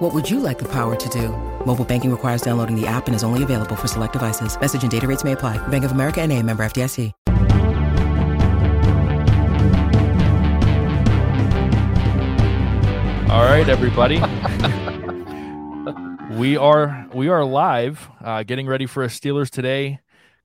What 0.00 0.14
would 0.14 0.30
you 0.30 0.40
like 0.40 0.58
the 0.58 0.64
power 0.64 0.96
to 0.96 1.08
do? 1.10 1.28
Mobile 1.66 1.84
banking 1.84 2.10
requires 2.10 2.40
downloading 2.40 2.74
the 2.74 2.86
app 2.86 3.06
and 3.06 3.14
is 3.14 3.22
only 3.22 3.42
available 3.42 3.76
for 3.76 3.86
select 3.86 4.14
devices. 4.14 4.58
Message 4.58 4.80
and 4.80 4.90
data 4.90 5.06
rates 5.06 5.24
may 5.24 5.32
apply. 5.32 5.58
Bank 5.68 5.84
of 5.84 5.92
America 5.92 6.22
and 6.22 6.32
a 6.32 6.42
member 6.42 6.62
FDIC. 6.62 7.12
All 13.28 13.44
right, 13.44 13.68
everybody. 13.68 14.16
we 16.38 16.56
are 16.56 17.06
we 17.12 17.28
are 17.28 17.44
live, 17.44 18.08
uh, 18.24 18.42
getting 18.42 18.66
ready 18.66 18.86
for 18.86 19.04
a 19.04 19.08
Steelers 19.08 19.50
today. 19.50 20.00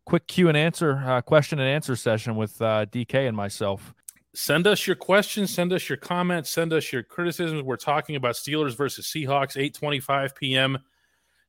Quick 0.06 0.28
Q 0.28 0.50
and 0.50 0.58
answer, 0.58 1.02
uh, 1.06 1.22
question 1.22 1.60
and 1.60 1.70
answer 1.70 1.96
session 1.96 2.36
with 2.36 2.62
uh, 2.62 2.88
DK 2.88 3.26
and 3.26 3.38
myself. 3.38 3.94
Send 4.36 4.68
us 4.68 4.86
your 4.86 4.98
questions, 4.98 5.54
send 5.54 5.72
us 5.72 5.88
your 5.88 5.98
comments, 5.98 6.50
send 6.50 6.74
us 6.74 6.92
your 6.92 7.04
criticisms. 7.04 7.64
We're 7.64 7.78
talking 7.78 8.18
about 8.18 8.36
Steelers 8.36 8.76
versus 8.76 9.08
Seahawks, 9.08 9.56
8:25 9.56 10.36
p.m. 10.36 10.80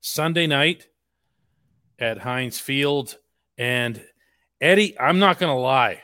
Sunday 0.01 0.47
night 0.47 0.87
at 1.99 2.19
Heinz 2.19 2.61
Field. 2.61 3.19
And 3.59 4.05
Eddie, 4.61 4.99
I'm 5.01 5.19
not 5.19 5.39
going 5.39 5.55
to 5.55 5.61
lie. 5.61 6.03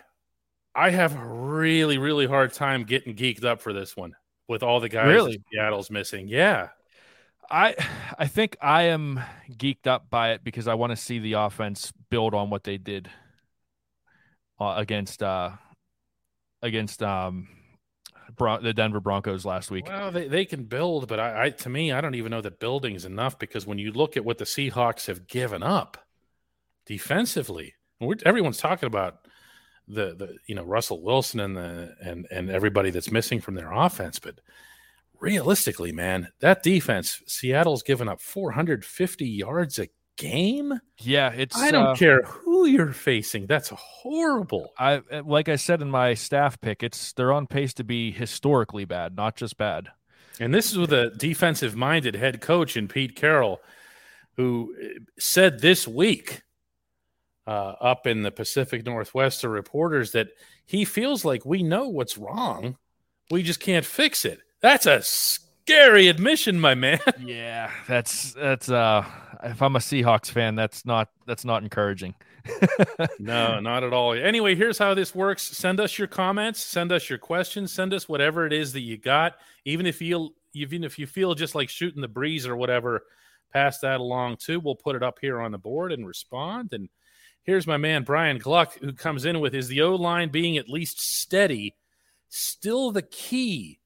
I 0.75 0.91
have 0.91 1.15
a 1.15 1.25
really, 1.25 1.99
really 1.99 2.27
hard 2.27 2.53
time 2.53 2.85
getting 2.85 3.15
geeked 3.15 3.45
up 3.45 3.61
for 3.61 3.73
this 3.73 3.96
one 3.96 4.15
with 4.49 4.63
all 4.63 4.80
the 4.80 4.89
guys 4.89 5.07
Really? 5.07 5.41
Seattle's 5.52 5.91
missing. 5.91 6.27
Yeah. 6.27 6.71
I 7.51 7.77
I 8.19 8.27
think 8.27 8.57
I 8.61 8.85
am 8.85 9.21
geeked 9.51 9.87
up 9.87 10.09
by 10.09 10.33
it 10.33 10.43
because 10.43 10.67
I 10.67 10.74
want 10.74 10.91
to 10.91 10.96
see 10.96 11.19
the 11.19 11.35
offense 11.35 11.93
build 12.11 12.35
on 12.35 12.51
what 12.51 12.65
they 12.65 12.79
did 12.79 13.11
uh, 14.59 14.74
against 14.77 15.23
uh, 15.23 15.51
against 16.63 17.02
um, 17.02 17.49
Bron- 18.37 18.63
the 18.63 18.73
Denver 18.73 19.01
Broncos 19.01 19.45
last 19.45 19.71
week. 19.71 19.87
Well, 19.87 20.10
they, 20.10 20.29
they 20.29 20.45
can 20.45 20.65
build, 20.65 21.09
but 21.09 21.21
I, 21.21 21.45
I 21.45 21.51
to 21.51 21.68
me, 21.68 21.93
I 21.93 22.01
don't 22.01 22.15
even 22.15 22.30
know 22.30 22.41
that 22.41 22.60
building 22.60 22.95
is 22.95 23.05
enough 23.05 23.38
because 23.38 23.66
when 23.66 23.79
you 23.79 23.93
look 23.93 24.16
at 24.16 24.24
what 24.24 24.38
the 24.38 24.45
Seahawks 24.45 25.07
have 25.07 25.27
given 25.27 25.63
up 25.63 25.99
defensively, 26.87 27.74
everyone's 28.24 28.59
talking 28.59 28.87
about 28.87 29.27
the 29.88 30.15
the 30.15 30.37
you 30.46 30.55
know 30.55 30.65
Russell 30.65 31.02
Wilson 31.02 31.40
and 31.40 31.57
the 31.57 31.95
and 32.01 32.27
and 32.30 32.51
everybody 32.51 32.90
that's 32.90 33.10
missing 33.10 33.40
from 33.40 33.55
their 33.55 33.73
offense, 33.73 34.18
but 34.18 34.40
realistically, 35.21 35.93
man, 35.93 36.29
that 36.40 36.63
defense, 36.63 37.23
Seattle's 37.27 37.83
given 37.83 38.09
up 38.09 38.21
450 38.21 39.27
yards 39.27 39.79
a 39.79 39.88
game. 40.23 40.80
Yeah, 40.98 41.32
it's 41.32 41.56
I 41.56 41.70
don't 41.70 41.87
uh, 41.88 41.95
care 41.95 42.23
who 42.23 42.66
you're 42.66 42.92
facing. 42.92 43.46
That's 43.46 43.70
horrible. 43.70 44.73
I 44.78 45.02
like 45.24 45.48
I 45.48 45.56
said 45.56 45.82
in 45.82 45.90
my 45.90 46.15
staff 46.15 46.60
pick, 46.60 46.82
it's 46.82 47.12
they're 47.12 47.32
on 47.32 47.46
pace 47.46 47.74
to 47.74 47.84
be 47.84 48.12
historically 48.12 48.84
bad, 48.84 49.16
not 49.16 49.37
just 49.37 49.56
bad. 49.56 49.88
And 50.40 50.54
this 50.54 50.70
is 50.70 50.78
with 50.78 50.93
a 50.93 51.10
defensive 51.10 51.76
minded 51.76 52.15
head 52.15 52.40
coach 52.40 52.76
in 52.76 52.88
Pete 52.88 53.16
Carroll, 53.16 53.60
who 54.37 54.74
uh, 54.82 55.00
said 55.18 55.60
this 55.60 55.87
week 55.87 56.43
uh, 57.46 57.74
up 57.80 58.06
in 58.06 58.23
the 58.23 58.30
Pacific 58.30 58.87
Northwest 58.87 59.40
to 59.40 59.48
reporters 59.48 60.12
that 60.12 60.28
he 60.65 60.84
feels 60.84 61.24
like 61.24 61.45
we 61.45 61.62
know 61.62 61.88
what's 61.88 62.16
wrong. 62.16 62.76
We 63.30 63.43
just 63.43 63.60
can't 63.60 63.84
fix 63.84 64.25
it. 64.25 64.41
That's 64.60 64.87
a 64.87 65.03
scary 65.03 66.09
admission, 66.09 66.60
my 66.60 66.75
man. 66.75 67.00
Yeah, 67.25 67.71
that's 67.88 68.32
that's 68.32 68.69
uh 68.69 69.05
if 69.43 69.63
I'm 69.63 69.77
a 69.77 69.81
Seahawks 69.81 70.31
fan, 70.31 70.55
that's 70.55 70.85
not 70.85 71.09
that's 71.27 71.45
not 71.45 71.63
encouraging. 71.63 72.15
no, 73.19 73.61
not 73.61 73.85
at 73.85 73.93
all. 73.93 74.13
Anyway, 74.13 74.55
here's 74.55 74.79
how 74.79 74.95
this 74.95 75.15
works. 75.15 75.43
Send 75.43 75.81
us 75.81 75.99
your 75.99 76.09
comments, 76.09 76.63
send 76.63 76.93
us 76.93 77.09
your 77.09 77.19
questions, 77.19 77.73
send 77.73 77.93
us 77.95 78.09
whatever 78.09 78.47
it 78.47 78.53
is 78.53 78.73
that 78.73 78.81
you 78.81 78.97
got. 78.97 79.35
Even 79.65 79.87
if 79.87 80.01
you 80.01 80.35
even 80.55 80.85
if 80.85 80.99
you 80.99 81.07
feel 81.07 81.35
just 81.35 81.55
like 81.55 81.69
shooting 81.69 82.03
the 82.03 82.09
breeze 82.09 82.47
or 82.47 82.57
whatever, 82.57 83.05
pass 83.53 83.79
that 83.81 84.01
along 84.01 84.37
too. 84.37 84.61
We'll 84.61 84.75
put 84.75 84.97
it 84.97 85.03
up 85.03 85.19
here 85.21 85.41
on 85.41 85.53
the 85.53 85.59
board 85.59 85.93
and 85.93 86.07
respond. 86.07 86.73
And 86.73 86.89
here's 87.43 87.67
my 87.67 87.77
man 87.77 88.05
Brian 88.05 88.39
Gluck 88.39 88.79
who 88.79 88.93
comes 88.93 89.25
in 89.25 89.41
with 89.41 89.55
is 89.55 89.69
the 89.69 89.83
O 89.83 89.95
line 89.95 90.31
being 90.31 90.57
at 90.57 90.69
least 90.69 91.01
steady 91.01 91.75
still 92.29 92.91
the 92.91 93.03
key 93.03 93.79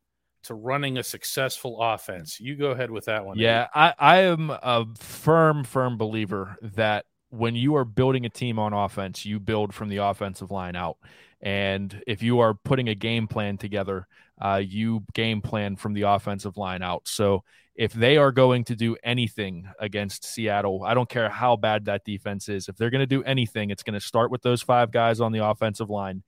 to 0.47 0.55
running 0.55 0.99
a 0.99 1.03
successful 1.03 1.81
offense? 1.81 2.41
You 2.41 2.57
go 2.57 2.71
ahead 2.71 2.91
with 2.91 3.07
that 3.07 3.25
one. 3.25 3.39
Yeah, 3.39 3.69
I, 3.75 3.95
I 3.99 4.17
am 4.23 4.51
a 4.51 4.87
firm, 4.97 5.65
firm 5.65 5.97
believer 5.97 6.57
that 6.63 7.07
when 7.31 7.55
you 7.55 7.77
are 7.77 7.85
building 7.85 8.25
a 8.25 8.31
team 8.31 8.59
on 8.59 8.73
offense, 8.73 9.25
you 9.25 9.41
build 9.41 9.75
from 9.75 9.89
the 9.89 9.99
offensive 9.99 10.51
line 10.51 10.77
out. 10.77 10.97
And 11.41 12.03
if 12.07 12.23
you 12.23 12.41
are 12.41 12.55
putting 12.55 12.89
a 12.89 12.95
game 12.95 13.29
plan 13.29 13.59
together, 13.59 14.07
uh, 14.41 14.63
you 14.65 15.05
game 15.15 15.43
plan 15.43 15.77
from 15.77 15.93
the 15.93 16.03
offensive 16.03 16.57
line 16.57 16.83
out. 16.83 17.07
So 17.09 17.45
if 17.75 17.93
they 17.93 18.17
are 18.17 18.33
going 18.33 18.65
to 18.65 18.77
do 18.77 18.97
anything 19.05 19.69
against 19.79 20.25
Seattle, 20.25 20.83
I 20.85 20.95
don't 20.95 21.09
care 21.09 21.29
how 21.29 21.57
bad 21.57 21.85
that 21.87 22.05
defense 22.05 22.49
is. 22.49 22.69
If 22.69 22.77
they're 22.77 22.91
going 22.91 23.01
to 23.01 23.07
do 23.07 23.23
anything, 23.23 23.71
it's 23.71 23.83
going 23.83 23.95
to 23.95 24.01
start 24.01 24.31
with 24.31 24.43
those 24.43 24.63
five 24.63 24.91
guys 24.91 25.21
on 25.21 25.33
the 25.33 25.45
offensive 25.45 25.91
line. 25.91 26.23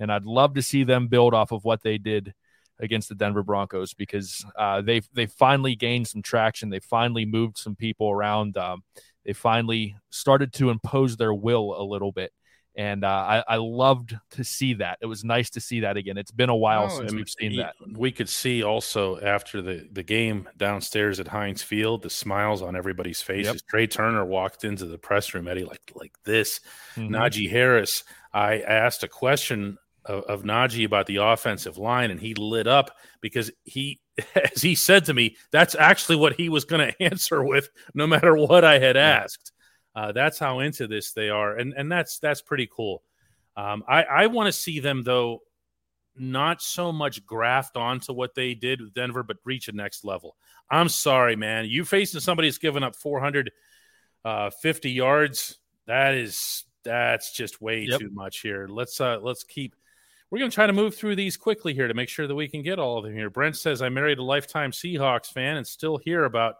And 0.00 0.10
I'd 0.10 0.24
love 0.24 0.54
to 0.54 0.62
see 0.62 0.84
them 0.84 1.08
build 1.08 1.34
off 1.34 1.52
of 1.52 1.64
what 1.64 1.82
they 1.82 1.98
did 1.98 2.34
against 2.80 3.08
the 3.08 3.14
Denver 3.14 3.42
Broncos 3.42 3.94
because 3.94 4.44
uh, 4.56 4.80
they 4.82 5.00
they 5.12 5.26
finally 5.26 5.74
gained 5.76 6.06
some 6.08 6.22
traction. 6.22 6.70
They 6.70 6.80
finally 6.80 7.24
moved 7.24 7.58
some 7.58 7.76
people 7.76 8.10
around. 8.10 8.56
Um, 8.56 8.82
they 9.24 9.32
finally 9.32 9.96
started 10.10 10.52
to 10.54 10.70
impose 10.70 11.16
their 11.16 11.34
will 11.34 11.74
a 11.78 11.82
little 11.84 12.12
bit, 12.12 12.32
and 12.76 13.04
uh, 13.04 13.08
I, 13.08 13.44
I 13.46 13.56
loved 13.56 14.16
to 14.32 14.44
see 14.44 14.74
that. 14.74 14.98
It 15.02 15.06
was 15.06 15.22
nice 15.24 15.50
to 15.50 15.60
see 15.60 15.80
that 15.80 15.96
again. 15.98 16.16
It's 16.16 16.30
been 16.30 16.48
a 16.48 16.56
while 16.56 16.84
Oh, 16.90 16.98
since 17.00 17.12
we've 17.12 17.28
seen 17.28 17.50
he- 17.50 17.56
that. 17.58 17.74
We 17.94 18.10
could 18.12 18.28
see 18.28 18.62
also 18.62 19.20
after 19.20 19.60
the, 19.60 19.86
the 19.92 20.02
game 20.02 20.48
downstairs 20.56 21.20
at 21.20 21.28
Heinz 21.28 21.62
Field, 21.62 22.02
the 22.02 22.10
smiles 22.10 22.62
on 22.62 22.74
everybody's 22.76 23.20
faces. 23.20 23.62
Trai 23.70 23.90
Turner 23.90 24.24
walked 24.24 24.64
into 24.64 24.86
the 24.86 24.98
press 24.98 25.34
room, 25.34 25.46
Eddie, 25.48 25.64
like 25.64 25.92
like 25.94 26.12
this. 26.24 26.60
Mhm. 26.96 27.10
Najee 27.10 27.50
Harris, 27.50 28.04
I 28.32 28.60
asked 28.60 29.02
a 29.02 29.08
question 29.08 29.76
of, 30.08 30.24
of 30.24 30.42
Najee 30.42 30.84
about 30.86 31.06
the 31.06 31.16
offensive 31.16 31.78
line, 31.78 32.10
and 32.10 32.18
he 32.20 32.34
lit 32.34 32.66
up 32.66 32.90
because 33.20 33.50
he, 33.64 34.00
as 34.54 34.60
he 34.62 34.74
said 34.74 35.04
to 35.04 35.14
me, 35.14 35.36
that's 35.52 35.74
actually 35.76 36.16
what 36.16 36.32
he 36.34 36.48
was 36.48 36.64
going 36.64 36.88
to 36.92 37.02
answer 37.02 37.42
with, 37.44 37.68
no 37.94 38.06
matter 38.06 38.34
what 38.36 38.64
I 38.64 38.78
had 38.78 38.96
asked. 38.96 39.52
Uh, 39.94 40.12
that's 40.12 40.38
how 40.38 40.60
into 40.60 40.86
this 40.86 41.12
they 41.12 41.28
are, 41.28 41.56
and 41.56 41.74
and 41.76 41.90
that's 41.90 42.18
that's 42.18 42.40
pretty 42.42 42.68
cool. 42.72 43.02
Um, 43.56 43.82
I 43.88 44.02
I 44.04 44.26
want 44.26 44.46
to 44.46 44.52
see 44.52 44.78
them 44.80 45.02
though, 45.02 45.42
not 46.16 46.62
so 46.62 46.92
much 46.92 47.26
graft 47.26 47.76
onto 47.76 48.12
what 48.12 48.34
they 48.34 48.54
did 48.54 48.80
with 48.80 48.94
Denver, 48.94 49.22
but 49.24 49.38
reach 49.44 49.66
a 49.68 49.72
next 49.72 50.04
level. 50.04 50.36
I'm 50.70 50.88
sorry, 50.88 51.34
man. 51.34 51.64
You 51.66 51.84
facing 51.84 52.20
somebody 52.20 52.48
that's 52.48 52.58
given 52.58 52.82
up 52.84 52.94
450 52.94 54.90
yards. 54.90 55.58
That 55.86 56.14
is 56.14 56.64
that's 56.84 57.32
just 57.32 57.60
way 57.60 57.82
Yep. 57.84 58.00
too 58.00 58.10
much 58.12 58.40
here. 58.40 58.66
Let's 58.68 59.00
uh 59.00 59.18
let's 59.20 59.42
keep. 59.44 59.74
We're 60.30 60.38
going 60.38 60.50
to 60.50 60.54
try 60.54 60.66
to 60.66 60.72
move 60.72 60.94
through 60.94 61.16
these 61.16 61.36
quickly 61.36 61.72
here 61.72 61.88
to 61.88 61.94
make 61.94 62.08
sure 62.08 62.26
that 62.26 62.34
we 62.34 62.48
can 62.48 62.62
get 62.62 62.78
all 62.78 62.98
of 62.98 63.04
them 63.04 63.14
here. 63.14 63.30
Brent 63.30 63.56
says 63.56 63.80
I 63.80 63.88
married 63.88 64.18
a 64.18 64.22
lifetime 64.22 64.72
Seahawks 64.72 65.26
fan 65.26 65.56
and 65.56 65.66
still 65.66 65.96
hear 65.96 66.24
about 66.24 66.56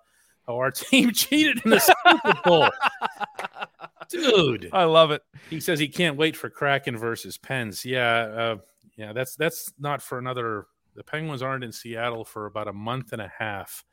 how 0.46 0.56
our 0.56 0.70
team 0.72 1.12
cheated 1.12 1.60
in 1.64 1.70
the 1.70 1.80
Super 1.80 2.40
Bowl. 2.44 2.70
Dude, 4.08 4.70
I 4.72 4.84
love 4.84 5.10
it. 5.10 5.22
he 5.50 5.60
says 5.60 5.78
he 5.78 5.88
can't 5.88 6.16
wait 6.16 6.34
for 6.34 6.48
Kraken 6.48 6.96
versus 6.96 7.36
Pens. 7.36 7.84
Yeah, 7.84 8.20
uh, 8.20 8.56
yeah, 8.96 9.12
that's 9.12 9.36
that's 9.36 9.70
not 9.78 10.00
for 10.00 10.18
another. 10.18 10.66
The 10.94 11.04
Penguins 11.04 11.42
aren't 11.42 11.62
in 11.62 11.72
Seattle 11.72 12.24
for 12.24 12.46
about 12.46 12.68
a 12.68 12.72
month 12.72 13.12
and 13.12 13.20
a 13.20 13.30
half, 13.38 13.84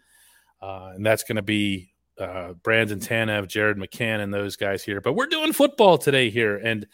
uh, 0.62 0.94
and 0.96 1.06
that's 1.06 1.24
going 1.24 1.36
to 1.36 1.42
be 1.42 1.94
uh, 2.18 2.54
Brandon 2.54 3.00
Tanev, 3.00 3.48
Jared 3.48 3.78
McCann, 3.78 4.22
and 4.22 4.34
those 4.34 4.56
guys 4.56 4.84
here. 4.84 5.02
But 5.02 5.14
we're 5.14 5.28
doing 5.28 5.52
football 5.52 5.98
today 5.98 6.30
here, 6.30 6.56
and 6.56 6.88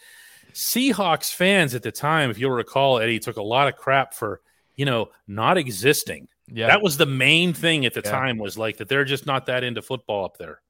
Seahawks 0.54 1.32
fans 1.34 1.74
at 1.74 1.82
the 1.82 1.92
time, 1.92 2.30
if 2.30 2.38
you'll 2.38 2.50
recall, 2.50 2.98
Eddie 2.98 3.18
took 3.18 3.36
a 3.36 3.42
lot 3.42 3.68
of 3.68 3.76
crap 3.76 4.14
for 4.14 4.40
you 4.76 4.84
know 4.84 5.10
not 5.26 5.58
existing. 5.58 6.28
Yeah. 6.48 6.66
That 6.68 6.82
was 6.82 6.96
the 6.96 7.06
main 7.06 7.52
thing 7.54 7.86
at 7.86 7.94
the 7.94 8.02
Yeah. 8.04 8.10
time 8.10 8.38
was 8.38 8.58
like 8.58 8.78
that 8.78 8.88
they're 8.88 9.04
just 9.04 9.26
not 9.26 9.46
that 9.46 9.64
into 9.64 9.82
football 9.82 10.24
up 10.24 10.36
there. 10.38 10.60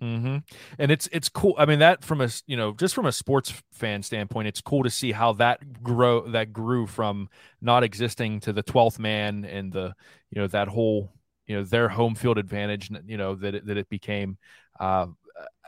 hmm 0.00 0.36
And 0.78 0.92
it's 0.92 1.08
it's 1.10 1.28
cool. 1.28 1.54
I 1.58 1.66
mean, 1.66 1.80
that 1.80 2.04
from 2.04 2.20
a 2.20 2.28
you 2.46 2.56
know 2.56 2.72
just 2.72 2.94
from 2.94 3.06
a 3.06 3.12
sports 3.12 3.52
fan 3.72 4.02
standpoint, 4.04 4.46
it's 4.46 4.60
cool 4.60 4.84
to 4.84 4.90
see 4.90 5.10
how 5.10 5.32
that 5.34 5.82
grow 5.82 6.28
that 6.28 6.52
grew 6.52 6.86
from 6.86 7.28
not 7.60 7.82
existing 7.82 8.40
to 8.40 8.52
the 8.52 8.62
twelfth 8.62 8.98
man 9.00 9.44
and 9.44 9.72
the 9.72 9.94
you 10.30 10.40
know 10.40 10.46
that 10.48 10.68
whole 10.68 11.12
you 11.46 11.56
know 11.56 11.64
their 11.64 11.88
home 11.88 12.14
field 12.14 12.38
advantage. 12.38 12.90
You 13.06 13.16
know 13.16 13.34
that 13.36 13.56
it, 13.56 13.66
that 13.66 13.76
it 13.76 13.88
became. 13.88 14.38
Uh, 14.78 15.06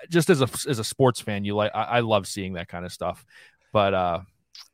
just 0.08 0.31
as 0.31 0.41
a 0.41 0.49
as 0.69 0.79
a 0.79 0.85
sports 0.85 1.20
fan, 1.20 1.44
you 1.44 1.55
like 1.55 1.73
I, 1.75 1.82
I 1.82 2.00
love 2.00 2.26
seeing 2.26 2.55
that 2.55 2.69
kind 2.69 2.85
of 2.85 2.93
stuff. 2.93 3.25
But 3.73 3.94
uh, 3.94 4.20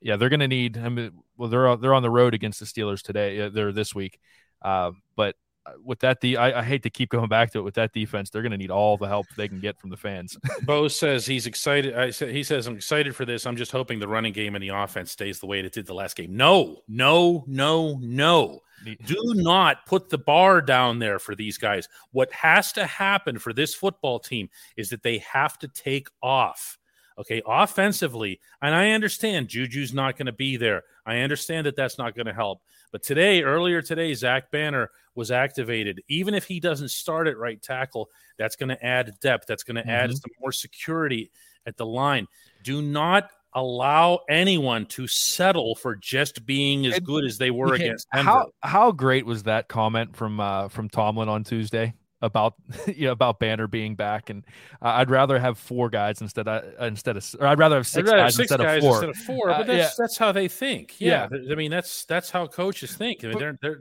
yeah, 0.01 0.17
they're 0.17 0.29
going 0.29 0.41
to 0.41 0.49
need. 0.49 0.79
I 0.79 0.89
mean, 0.89 1.13
well, 1.37 1.49
they're 1.49 1.77
they're 1.77 1.95
on 1.95 2.03
the 2.03 2.11
road 2.11 2.35
against 2.35 2.61
the 2.61 2.67
Steelers 2.67 3.03
today. 3.03 3.49
They're 3.49 3.73
this 3.73 3.95
week, 3.95 4.19
uh, 4.63 4.93
but 5.17 5.37
with 5.85 6.01
that, 6.01 6.21
the 6.21 6.37
I, 6.37 6.61
I, 6.61 6.63
hate 6.63 6.83
to 6.85 6.91
keep 6.91 7.11
going 7.11 7.29
back 7.29 7.53
to 7.53 7.59
it. 7.59 7.63
With 7.63 7.75
that 7.75 7.93
defense, 7.93 8.31
they're 8.31 8.43
going 8.43 8.53
to 8.53 8.59
need 8.59 8.71
all 8.71 8.97
the 8.97 9.09
help 9.09 9.27
they 9.37 9.49
can 9.49 9.61
get 9.61 9.79
from 9.81 9.91
the 9.91 9.97
fans. 9.97 10.37
Bo 10.63 10.89
says 10.89 11.27
he's 11.27 11.47
excited. 11.47 11.97
I 11.97 12.11
say, 12.11 12.33
he 12.33 12.43
says 12.43 12.67
I'm 12.67 12.77
excited 12.77 13.15
for 13.17 13.25
this. 13.25 13.47
I'm 13.47 13.57
just 13.57 13.73
hoping 13.73 13.99
the 13.99 14.09
running 14.09 14.33
game 14.33 14.55
and 14.55 14.63
the 14.63 14.69
offense 14.69 15.13
stays 15.13 15.41
the 15.41 15.47
way 15.47 15.61
it 15.61 15.73
did 15.73 15.87
the 15.87 15.95
last 15.95 16.17
game. 16.17 16.37
No, 16.37 16.83
no, 16.89 17.45
no, 17.47 17.99
no. 18.01 18.61
Do 18.85 19.23
not 19.35 19.87
put 19.87 20.09
the 20.11 20.19
bar 20.19 20.61
down 20.61 20.99
there 20.99 21.19
for 21.19 21.35
these 21.35 21.59
guys. 21.59 21.89
What 22.13 22.33
has 22.33 22.73
to 22.73 22.87
happen 22.87 23.39
for 23.39 23.53
this 23.53 23.75
football 23.75 24.19
team 24.19 24.49
is 24.77 24.91
that 24.91 25.03
they 25.03 25.19
have 25.19 25.59
to 25.59 25.69
take 25.69 26.09
off. 26.23 26.79
Okay, 27.19 27.41
offensively, 27.47 28.41
and 28.61 28.75
I 28.75 28.91
understand 28.91 29.49
Juju's 29.49 29.95
not 29.95 30.19
going 30.19 30.27
to 30.27 30.33
be 30.33 30.59
there. 30.59 30.83
I 31.07 31.21
understand 31.21 31.65
that 31.65 31.75
that's 31.75 31.97
not 31.97 32.15
going 32.15 32.27
to 32.27 32.35
help. 32.35 32.61
But 32.93 33.03
today, 33.03 33.43
earlier 33.43 33.81
today, 33.81 34.13
Zach 34.13 34.51
Banner 34.51 34.91
was 35.15 35.31
activated. 35.31 36.03
Even 36.09 36.35
if 36.35 36.45
he 36.45 36.61
doesn't 36.61 36.91
start 36.91 37.27
at 37.27 37.39
right 37.39 37.61
tackle, 37.63 38.11
that's 38.39 38.55
going 38.55 38.69
to 38.69 38.85
add 38.85 39.15
depth. 39.23 39.47
That's 39.47 39.63
going 39.63 39.77
to 39.77 39.81
mm-hmm. 39.81 39.91
add 39.91 40.11
some 40.11 40.31
more 40.41 40.53
security 40.53 41.31
at 41.65 41.79
the 41.79 41.87
line. 41.87 42.29
Do 42.63 42.83
not 42.83 43.31
allow 43.57 44.21
anyone 44.29 44.87
to 44.87 45.09
settle 45.09 45.75
for 45.75 45.97
just 45.97 46.47
being 46.47 46.87
as 46.87 47.01
good 47.01 47.25
as 47.25 47.39
they 47.39 47.51
were 47.51 47.75
against 47.75 48.07
Denver. 48.15 48.31
How 48.31 48.51
how 48.63 48.93
great 48.93 49.27
was 49.27 49.43
that 49.45 49.67
comment 49.67 50.15
from 50.15 50.39
uh, 50.39 50.69
from 50.69 50.89
Tomlin 50.89 51.29
on 51.29 51.43
Tuesday? 51.43 51.95
about 52.23 52.55
you 52.87 53.07
know 53.07 53.13
about 53.13 53.39
Banner 53.39 53.67
being 53.67 53.95
back, 53.95 54.31
and 54.31 54.45
uh, 54.83 54.89
I'd 54.89 55.11
rather 55.11 55.39
have 55.39 55.59
four 55.59 55.89
guys 55.89 56.21
instead 56.21 56.49
of 56.49 56.65
instead 56.81 57.17
of, 57.17 57.35
or 57.41 57.47
I'd 57.47 57.59
rather 57.59 57.77
have 57.77 57.87
6 57.87 58.07
rather 58.07 58.23
guys, 58.23 58.35
six 58.35 58.51
instead, 58.51 58.65
guys 58.65 58.79
of 58.79 58.83
four. 58.83 59.05
instead 59.05 59.11
of 59.11 59.17
four. 59.17 59.47
But 59.49 59.61
uh, 59.61 59.63
that's 59.65 59.79
yeah. 59.79 59.91
that's 59.99 60.17
how 60.17 60.33
they 60.33 60.49
think. 60.49 61.01
Yeah. 61.01 61.29
yeah. 61.31 61.53
I 61.53 61.55
mean 61.55 61.71
that's 61.71 62.05
that's 62.05 62.31
how 62.31 62.47
coaches 62.47 62.95
think. 62.97 63.25
I 63.25 63.29
mean, 63.29 63.39
they're 63.39 63.59
they're 63.61 63.81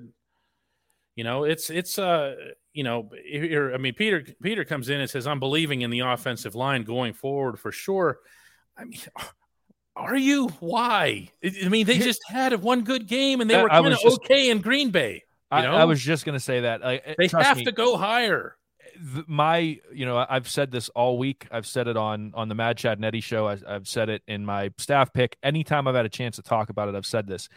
you 1.15 1.23
know 1.23 1.43
it's 1.43 1.69
it's 1.69 1.97
uh 1.97 2.35
you 2.73 2.83
know 2.83 3.09
I 3.73 3.77
mean 3.77 3.93
Peter 3.93 4.25
Peter 4.41 4.65
comes 4.65 4.89
in 4.89 4.99
and 4.99 5.09
says 5.09 5.27
I'm 5.27 5.39
believing 5.39 5.81
in 5.81 5.89
the 5.89 6.01
offensive 6.01 6.55
line 6.55 6.83
going 6.83 7.13
forward 7.13 7.59
for 7.59 7.71
sure. 7.71 8.19
I 8.77 8.85
mean. 8.85 8.99
Are 9.95 10.15
you? 10.15 10.49
Why? 10.59 11.29
I 11.43 11.69
mean, 11.69 11.85
they 11.85 11.99
just 11.99 12.19
had 12.27 12.51
a 12.53 12.57
one 12.57 12.81
good 12.81 13.07
game 13.07 13.39
and 13.39 13.49
they 13.49 13.61
were 13.61 13.69
kind 13.69 13.93
of 13.93 13.99
okay 14.05 14.49
in 14.49 14.59
Green 14.59 14.91
Bay. 14.91 15.13
you 15.13 15.21
I, 15.51 15.63
I, 15.63 15.85
was 15.85 16.01
just 16.01 16.25
going 16.25 16.33
to 16.33 16.39
say 16.39 16.61
that 16.61 16.81
like, 16.81 17.03
eh, 17.05 17.15
they 17.17 17.27
have 17.27 17.57
me, 17.57 17.65
to 17.65 17.71
go 17.71 17.95
higher. 17.95 18.57
my, 19.27 19.79
you 19.93 20.05
know, 20.05 20.25
I've 20.29 20.49
said 20.49 20.71
this 20.71 20.89
all 20.89 21.17
week. 21.17 21.47
I've 21.49 21.65
said 21.65 21.87
it 21.87 21.95
on 21.95 22.33
on 22.35 22.49
the 22.49 22.55
Mad 22.55 22.77
Chad 22.77 23.03
Eddie 23.03 23.21
show. 23.21 23.47
I, 23.47 23.57
I've 23.65 23.87
said 23.87 24.09
it 24.09 24.21
in 24.27 24.45
my 24.45 24.71
staff 24.77 25.13
pick. 25.13 25.37
Anytime 25.41 25.87
I've 25.87 25.95
had 25.95 26.05
a 26.05 26.09
chance 26.09 26.35
to 26.35 26.41
talk 26.41 26.69
about 26.69 26.89
it, 26.89 26.95
I've 26.95 27.05
said 27.05 27.27
this. 27.27 27.47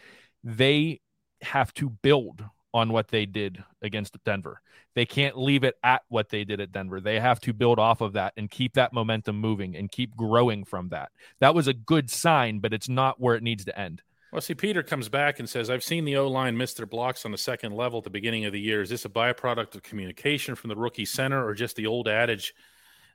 They 0.44 1.00
have 1.42 1.74
to 1.74 1.90
build 1.90 2.44
on 2.78 2.92
what 2.92 3.08
they 3.08 3.26
did 3.26 3.62
against 3.82 4.16
Denver. 4.24 4.62
They 4.94 5.04
can't 5.04 5.38
leave 5.38 5.64
it 5.64 5.76
at 5.82 6.02
what 6.08 6.30
they 6.30 6.44
did 6.44 6.60
at 6.60 6.72
Denver. 6.72 7.00
They 7.00 7.20
have 7.20 7.40
to 7.40 7.52
build 7.52 7.78
off 7.78 8.00
of 8.00 8.14
that 8.14 8.32
and 8.36 8.50
keep 8.50 8.74
that 8.74 8.92
momentum 8.92 9.38
moving 9.38 9.76
and 9.76 9.90
keep 9.90 10.16
growing 10.16 10.64
from 10.64 10.88
that. 10.88 11.10
That 11.40 11.54
was 11.54 11.68
a 11.68 11.74
good 11.74 12.10
sign, 12.10 12.58
but 12.60 12.72
it's 12.72 12.88
not 12.88 13.20
where 13.20 13.34
it 13.34 13.42
needs 13.42 13.64
to 13.66 13.78
end. 13.78 14.02
Well, 14.32 14.40
see, 14.42 14.54
Peter 14.54 14.82
comes 14.82 15.08
back 15.08 15.38
and 15.38 15.48
says, 15.48 15.70
I've 15.70 15.84
seen 15.84 16.04
the 16.04 16.16
O 16.16 16.28
line 16.28 16.56
miss 16.56 16.74
their 16.74 16.86
blocks 16.86 17.24
on 17.24 17.32
the 17.32 17.38
second 17.38 17.72
level 17.72 17.98
at 17.98 18.04
the 18.04 18.10
beginning 18.10 18.44
of 18.44 18.52
the 18.52 18.60
year. 18.60 18.82
Is 18.82 18.90
this 18.90 19.04
a 19.04 19.08
byproduct 19.08 19.74
of 19.74 19.82
communication 19.82 20.54
from 20.54 20.68
the 20.68 20.76
rookie 20.76 21.06
center 21.06 21.46
or 21.46 21.54
just 21.54 21.76
the 21.76 21.86
old 21.86 22.08
adage 22.08 22.54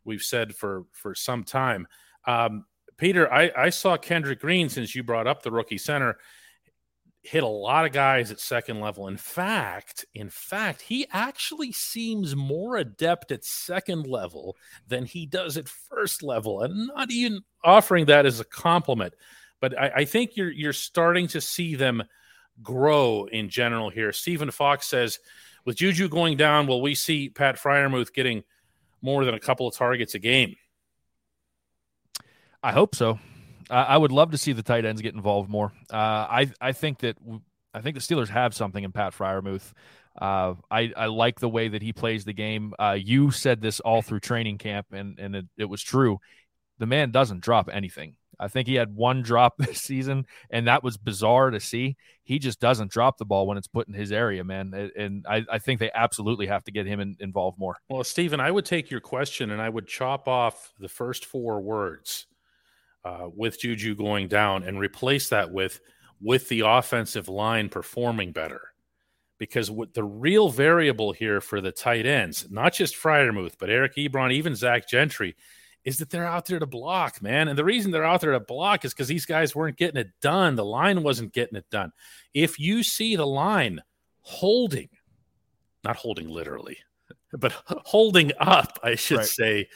we've 0.05 0.23
said 0.23 0.55
for, 0.55 0.85
for 0.91 1.13
some 1.13 1.43
time? 1.43 1.87
Um, 2.25 2.65
Peter, 2.97 3.31
I, 3.31 3.51
I 3.55 3.69
saw 3.69 3.97
Kendrick 3.97 4.39
Green, 4.39 4.69
since 4.69 4.95
you 4.95 5.03
brought 5.03 5.27
up 5.27 5.43
the 5.43 5.51
rookie 5.51 5.77
center, 5.77 6.17
hit 7.23 7.41
a 7.41 7.47
lot 7.47 7.85
of 7.85 7.91
guys 7.91 8.31
at 8.31 8.39
second 8.39 8.79
level. 8.79 9.07
In 9.07 9.17
fact, 9.17 10.05
in 10.13 10.29
fact, 10.29 10.81
he 10.81 11.07
actually 11.11 11.71
seems 11.71 12.35
more 12.35 12.77
adept 12.77 13.31
at 13.31 13.43
second 13.43 14.05
level 14.05 14.55
than 14.87 15.05
he 15.05 15.25
does 15.25 15.57
at 15.57 15.67
first 15.67 16.21
level. 16.21 16.61
And 16.61 16.87
not 16.87 17.11
even 17.11 17.41
offering 17.63 18.05
that 18.05 18.25
as 18.25 18.39
a 18.39 18.45
compliment 18.45 19.13
but 19.63 19.79
I, 19.79 19.91
I 19.95 20.05
think 20.05 20.35
you're 20.35 20.51
you're 20.51 20.73
starting 20.73 21.29
to 21.29 21.39
see 21.39 21.75
them 21.75 22.03
grow 22.61 23.29
in 23.31 23.47
general 23.47 23.89
here. 23.89 24.11
Stephen 24.11 24.51
Fox 24.51 24.87
says, 24.87 25.19
with 25.63 25.77
Juju 25.77 26.09
going 26.09 26.35
down, 26.35 26.67
will 26.67 26.81
we 26.81 26.95
see 26.95 27.29
Pat 27.29 27.55
Freiermuth 27.55 28.13
getting 28.13 28.43
more 29.01 29.23
than 29.23 29.35
a 29.35 29.39
couple 29.39 29.65
of 29.65 29.73
targets 29.73 30.15
a 30.15 30.19
game? 30.19 30.57
I 32.61 32.73
hope 32.73 32.93
so. 32.93 33.19
I 33.69 33.97
would 33.97 34.11
love 34.11 34.31
to 34.31 34.37
see 34.37 34.53
the 34.53 34.63
tight 34.63 34.85
ends 34.85 35.01
get 35.01 35.15
involved 35.15 35.49
more. 35.49 35.71
Uh, 35.91 35.95
I 35.97 36.51
I 36.59 36.71
think 36.71 36.99
that 36.99 37.17
I 37.73 37.81
think 37.81 37.95
the 37.95 38.01
Steelers 38.01 38.29
have 38.29 38.53
something 38.53 38.83
in 38.83 38.91
Pat 38.91 39.13
Freiermuth. 39.13 39.73
Uh, 40.19 40.55
I 40.69 40.91
I 40.95 41.07
like 41.07 41.39
the 41.39 41.49
way 41.49 41.69
that 41.69 41.81
he 41.81 41.93
plays 41.93 42.25
the 42.25 42.33
game. 42.33 42.73
Uh, 42.79 42.97
you 42.99 43.31
said 43.31 43.61
this 43.61 43.79
all 43.79 44.01
through 44.01 44.19
training 44.19 44.57
camp, 44.57 44.87
and 44.91 45.19
and 45.19 45.35
it, 45.35 45.45
it 45.57 45.65
was 45.65 45.81
true. 45.81 46.19
The 46.79 46.85
man 46.85 47.11
doesn't 47.11 47.41
drop 47.41 47.69
anything. 47.71 48.15
I 48.39 48.47
think 48.47 48.67
he 48.67 48.75
had 48.75 48.95
one 48.95 49.21
drop 49.21 49.55
this 49.57 49.81
season, 49.81 50.25
and 50.49 50.67
that 50.67 50.83
was 50.83 50.97
bizarre 50.97 51.49
to 51.49 51.59
see. 51.59 51.95
He 52.23 52.39
just 52.39 52.59
doesn't 52.59 52.91
drop 52.91 53.17
the 53.17 53.25
ball 53.25 53.47
when 53.47 53.57
it's 53.57 53.67
put 53.67 53.87
in 53.87 53.93
his 53.93 54.11
area, 54.11 54.43
man. 54.43 54.91
And 54.95 55.25
I, 55.27 55.43
I 55.51 55.59
think 55.59 55.79
they 55.79 55.91
absolutely 55.93 56.47
have 56.47 56.63
to 56.65 56.71
get 56.71 56.85
him 56.85 56.99
in, 56.99 57.17
involved 57.19 57.59
more. 57.59 57.75
Well, 57.89 58.03
Stephen, 58.03 58.39
I 58.39 58.49
would 58.49 58.65
take 58.65 58.89
your 58.89 59.01
question 59.01 59.51
and 59.51 59.61
I 59.61 59.67
would 59.67 59.87
chop 59.87 60.27
off 60.27 60.71
the 60.79 60.87
first 60.87 61.25
four 61.25 61.59
words 61.59 62.27
uh, 63.05 63.29
with 63.35 63.59
Juju 63.59 63.95
going 63.95 64.27
down 64.27 64.63
and 64.63 64.79
replace 64.79 65.29
that 65.29 65.51
with 65.51 65.79
with 66.21 66.47
the 66.47 66.61
offensive 66.61 67.27
line 67.27 67.67
performing 67.69 68.31
better. 68.31 68.61
Because 69.37 69.69
what 69.69 69.93
the 69.93 70.05
real 70.05 70.49
variable 70.49 71.11
here 71.11 71.41
for 71.41 71.59
the 71.59 71.71
tight 71.71 72.05
ends, 72.05 72.47
not 72.49 72.71
just 72.71 72.95
Freiermuth, 72.95 73.55
but 73.59 73.69
Eric 73.69 73.95
Ebron, 73.95 74.31
even 74.31 74.55
Zach 74.55 74.87
Gentry, 74.87 75.35
is 75.83 75.97
that 75.97 76.09
they're 76.09 76.25
out 76.25 76.45
there 76.45 76.59
to 76.59 76.65
block, 76.65 77.21
man. 77.21 77.49
And 77.49 77.57
the 77.57 77.65
reason 77.65 77.91
they're 77.91 78.05
out 78.05 78.21
there 78.21 78.31
to 78.31 78.39
block 78.39 78.85
is 78.85 78.93
because 78.93 79.09
these 79.09 79.25
guys 79.25 79.53
weren't 79.53 79.77
getting 79.77 79.99
it 79.99 80.11
done. 80.21 80.55
The 80.55 80.63
line 80.63 81.03
wasn't 81.03 81.33
getting 81.33 81.57
it 81.57 81.69
done. 81.69 81.91
If 82.33 82.57
you 82.57 82.83
see 82.83 83.17
the 83.17 83.27
line 83.27 83.81
holding, 84.21 84.89
not 85.83 85.97
holding 85.97 86.29
literally, 86.29 86.77
but 87.37 87.53
holding 87.67 88.31
up, 88.39 88.79
I 88.81 88.95
should 88.95 89.17
right. 89.17 89.27
say, 89.27 89.67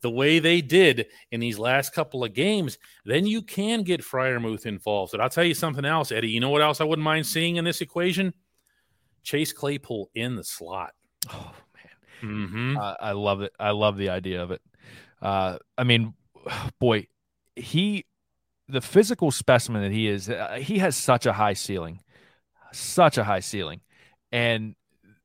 the 0.00 0.10
way 0.10 0.38
they 0.38 0.60
did 0.60 1.06
in 1.30 1.40
these 1.40 1.58
last 1.58 1.94
couple 1.94 2.24
of 2.24 2.34
games, 2.34 2.78
then 3.04 3.26
you 3.26 3.42
can 3.42 3.82
get 3.82 4.02
Freiermuth 4.02 4.66
involved. 4.66 5.12
But 5.12 5.20
I'll 5.20 5.30
tell 5.30 5.44
you 5.44 5.54
something 5.54 5.84
else, 5.84 6.12
Eddie. 6.12 6.30
You 6.30 6.40
know 6.40 6.50
what 6.50 6.62
else 6.62 6.80
I 6.80 6.84
wouldn't 6.84 7.04
mind 7.04 7.26
seeing 7.26 7.56
in 7.56 7.64
this 7.64 7.80
equation? 7.80 8.34
Chase 9.22 9.52
Claypool 9.52 10.10
in 10.14 10.36
the 10.36 10.44
slot. 10.44 10.94
Oh 11.30 11.54
man, 11.74 12.32
mm-hmm. 12.32 12.76
uh, 12.76 12.94
I 13.00 13.12
love 13.12 13.42
it. 13.42 13.52
I 13.58 13.70
love 13.70 13.96
the 13.96 14.08
idea 14.08 14.42
of 14.42 14.50
it. 14.50 14.60
Uh, 15.20 15.58
I 15.78 15.84
mean, 15.84 16.14
boy, 16.80 17.06
he, 17.56 18.06
the 18.68 18.80
physical 18.80 19.30
specimen 19.30 19.82
that 19.82 19.92
he 19.92 20.08
is, 20.08 20.28
uh, 20.28 20.58
he 20.60 20.78
has 20.78 20.96
such 20.96 21.26
a 21.26 21.32
high 21.32 21.52
ceiling, 21.52 22.00
such 22.72 23.18
a 23.18 23.24
high 23.24 23.40
ceiling. 23.40 23.80
And 24.30 24.74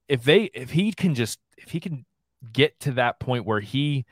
if 0.08 0.24
they, 0.24 0.44
if 0.54 0.72
he 0.72 0.92
can 0.92 1.16
just, 1.16 1.40
if 1.58 1.70
he 1.70 1.80
can 1.80 2.06
get 2.52 2.80
to 2.82 2.92
that 2.94 3.20
point 3.20 3.46
where 3.46 3.60
he, 3.60 4.06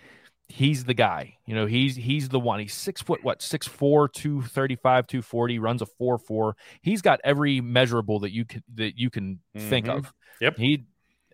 he's 0.48 0.84
the 0.84 0.94
guy, 0.94 1.38
you 1.46 1.56
know, 1.56 1.66
he's, 1.66 1.96
he's 1.96 2.30
the 2.30 2.40
one. 2.40 2.60
He's 2.60 2.74
six 2.74 3.02
foot, 3.02 3.24
what, 3.24 3.42
six 3.42 3.68
four, 3.68 4.08
two 4.08 4.42
thirty 4.42 4.76
five, 4.76 5.08
two 5.08 5.22
forty, 5.22 5.60
runs 5.60 5.82
a 5.82 5.86
four, 5.86 6.18
four. 6.18 6.56
He's 6.82 7.02
got 7.02 7.20
every 7.24 7.62
measurable 7.62 8.20
that 8.20 8.32
you 8.32 8.46
can, 8.46 8.64
that 8.76 8.98
you 8.98 9.10
can 9.10 9.40
mm-hmm. 9.56 9.70
think 9.70 9.88
of. 9.88 10.14
Yep. 10.42 10.58
He, 10.58 10.86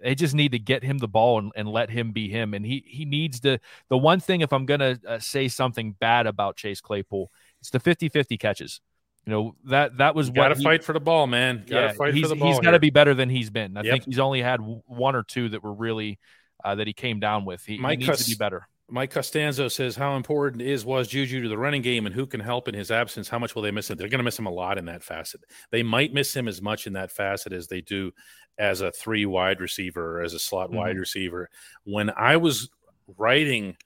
they 0.01 0.15
just 0.15 0.33
need 0.33 0.51
to 0.53 0.59
get 0.59 0.83
him 0.83 0.97
the 0.97 1.07
ball 1.07 1.39
and, 1.39 1.51
and 1.55 1.67
let 1.67 1.89
him 1.89 2.11
be 2.11 2.29
him. 2.29 2.53
And 2.53 2.65
he 2.65 2.83
he 2.87 3.05
needs 3.05 3.39
to. 3.41 3.59
The 3.89 3.97
one 3.97 4.19
thing, 4.19 4.41
if 4.41 4.51
I'm 4.51 4.65
gonna 4.65 4.99
uh, 5.07 5.19
say 5.19 5.47
something 5.47 5.95
bad 5.99 6.27
about 6.27 6.55
Chase 6.55 6.81
Claypool, 6.81 7.31
it's 7.59 7.69
the 7.69 7.79
50-50 7.79 8.39
catches. 8.39 8.81
You 9.25 9.31
know 9.31 9.55
that 9.65 9.97
that 9.97 10.15
was 10.15 10.31
got 10.31 10.47
to 10.47 10.55
fight 10.55 10.83
for 10.83 10.93
the 10.93 10.99
ball, 10.99 11.27
man. 11.27 11.57
Got 11.57 11.65
to 11.67 11.73
yeah, 11.73 11.91
fight 11.93 12.19
for 12.19 12.27
the 12.29 12.35
ball. 12.35 12.47
He's 12.47 12.59
got 12.59 12.71
to 12.71 12.79
be 12.79 12.89
better 12.89 13.13
than 13.13 13.29
he's 13.29 13.51
been. 13.51 13.77
I 13.77 13.81
yep. 13.81 13.91
think 13.91 14.05
he's 14.05 14.17
only 14.17 14.41
had 14.41 14.59
one 14.59 15.15
or 15.15 15.21
two 15.21 15.49
that 15.49 15.63
were 15.63 15.73
really 15.73 16.17
uh, 16.63 16.75
that 16.75 16.87
he 16.87 16.93
came 16.93 17.19
down 17.19 17.45
with. 17.45 17.63
He, 17.63 17.77
he 17.77 17.95
needs 17.97 18.23
to 18.23 18.29
be 18.29 18.35
better. 18.35 18.67
Mike 18.91 19.11
Costanzo 19.11 19.69
says, 19.69 19.95
"How 19.95 20.17
important 20.17 20.61
is 20.61 20.83
was 20.83 21.07
Juju 21.07 21.41
to 21.41 21.47
the 21.47 21.57
running 21.57 21.81
game, 21.81 22.05
and 22.05 22.13
who 22.13 22.27
can 22.27 22.41
help 22.41 22.67
in 22.67 22.75
his 22.75 22.91
absence? 22.91 23.29
How 23.29 23.39
much 23.39 23.55
will 23.55 23.61
they 23.61 23.71
miss 23.71 23.89
him? 23.89 23.97
They're 23.97 24.09
going 24.09 24.19
to 24.19 24.23
miss 24.23 24.37
him 24.37 24.47
a 24.47 24.51
lot 24.51 24.77
in 24.77 24.85
that 24.85 25.01
facet. 25.01 25.41
They 25.69 25.81
might 25.81 26.13
miss 26.13 26.35
him 26.35 26.47
as 26.47 26.61
much 26.61 26.87
in 26.87 26.93
that 26.93 27.09
facet 27.09 27.53
as 27.53 27.67
they 27.67 27.79
do 27.79 28.11
as 28.57 28.81
a 28.81 28.91
three 28.91 29.25
wide 29.25 29.61
receiver 29.61 30.19
or 30.19 30.23
as 30.23 30.33
a 30.33 30.39
slot 30.39 30.67
mm-hmm. 30.67 30.77
wide 30.77 30.97
receiver. 30.97 31.49
When 31.85 32.09
I 32.09 32.35
was 32.35 32.69
writing 33.17 33.77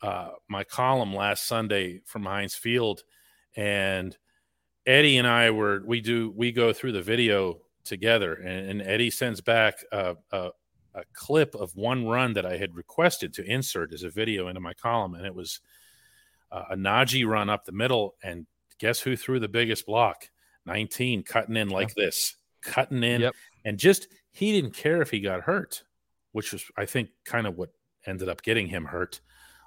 uh, 0.00 0.30
my 0.48 0.62
column 0.62 1.14
last 1.14 1.46
Sunday 1.46 2.00
from 2.04 2.24
Heinz 2.24 2.54
Field, 2.54 3.02
and 3.56 4.16
Eddie 4.86 5.18
and 5.18 5.26
I 5.26 5.50
were 5.50 5.82
we 5.84 6.00
do 6.00 6.32
we 6.36 6.52
go 6.52 6.72
through 6.72 6.92
the 6.92 7.02
video 7.02 7.60
together, 7.82 8.34
and, 8.34 8.70
and 8.70 8.82
Eddie 8.82 9.10
sends 9.10 9.40
back 9.40 9.84
a, 9.90 10.14
a, 10.30 10.50
a 10.94 11.02
clip 11.12 11.54
of 11.54 11.74
one 11.74 12.06
run 12.06 12.34
that 12.34 12.46
I 12.46 12.56
had 12.56 12.74
requested 12.74 13.34
to 13.34 13.44
insert 13.44 13.92
as 13.92 14.02
a 14.04 14.10
video 14.10 14.48
into 14.48 14.60
my 14.60 14.74
column, 14.74 15.14
and 15.14 15.26
it 15.26 15.34
was 15.34 15.60
uh, 16.52 16.64
a 16.70 16.76
Najee 16.76 17.26
run 17.26 17.50
up 17.50 17.64
the 17.64 17.72
middle, 17.72 18.14
and 18.22 18.46
guess 18.78 19.00
who 19.00 19.16
threw 19.16 19.40
the 19.40 19.48
biggest 19.48 19.86
block? 19.86 20.28
19, 20.66 21.22
cutting 21.24 21.56
in 21.56 21.68
like 21.68 21.88
Yeah. 21.96 22.04
this, 22.06 22.36
cutting 22.62 23.02
in, 23.02 23.20
Yep. 23.22 23.34
and 23.64 23.78
just 23.78 24.08
he 24.30 24.52
didn't 24.52 24.74
care 24.74 25.02
if 25.02 25.10
he 25.10 25.20
got 25.20 25.42
hurt, 25.42 25.82
which 26.32 26.52
was 26.52 26.64
I 26.76 26.86
think 26.86 27.10
kind 27.24 27.46
of 27.46 27.56
what 27.58 27.70
ended 28.06 28.28
up 28.28 28.42
getting 28.42 28.66
him 28.68 28.84
hurt 28.84 29.20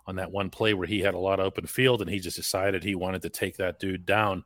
on 0.05 0.15
that 0.15 0.31
one 0.31 0.49
play 0.49 0.73
where 0.73 0.87
he 0.87 1.01
had 1.01 1.13
a 1.13 1.19
lot 1.19 1.39
of 1.39 1.45
open 1.45 1.67
field 1.67 2.01
and 2.01 2.09
he 2.09 2.19
just 2.19 2.37
decided 2.37 2.83
he 2.83 2.95
wanted 2.95 3.21
to 3.23 3.29
take 3.29 3.57
that 3.57 3.79
dude 3.79 4.05
down. 4.05 4.43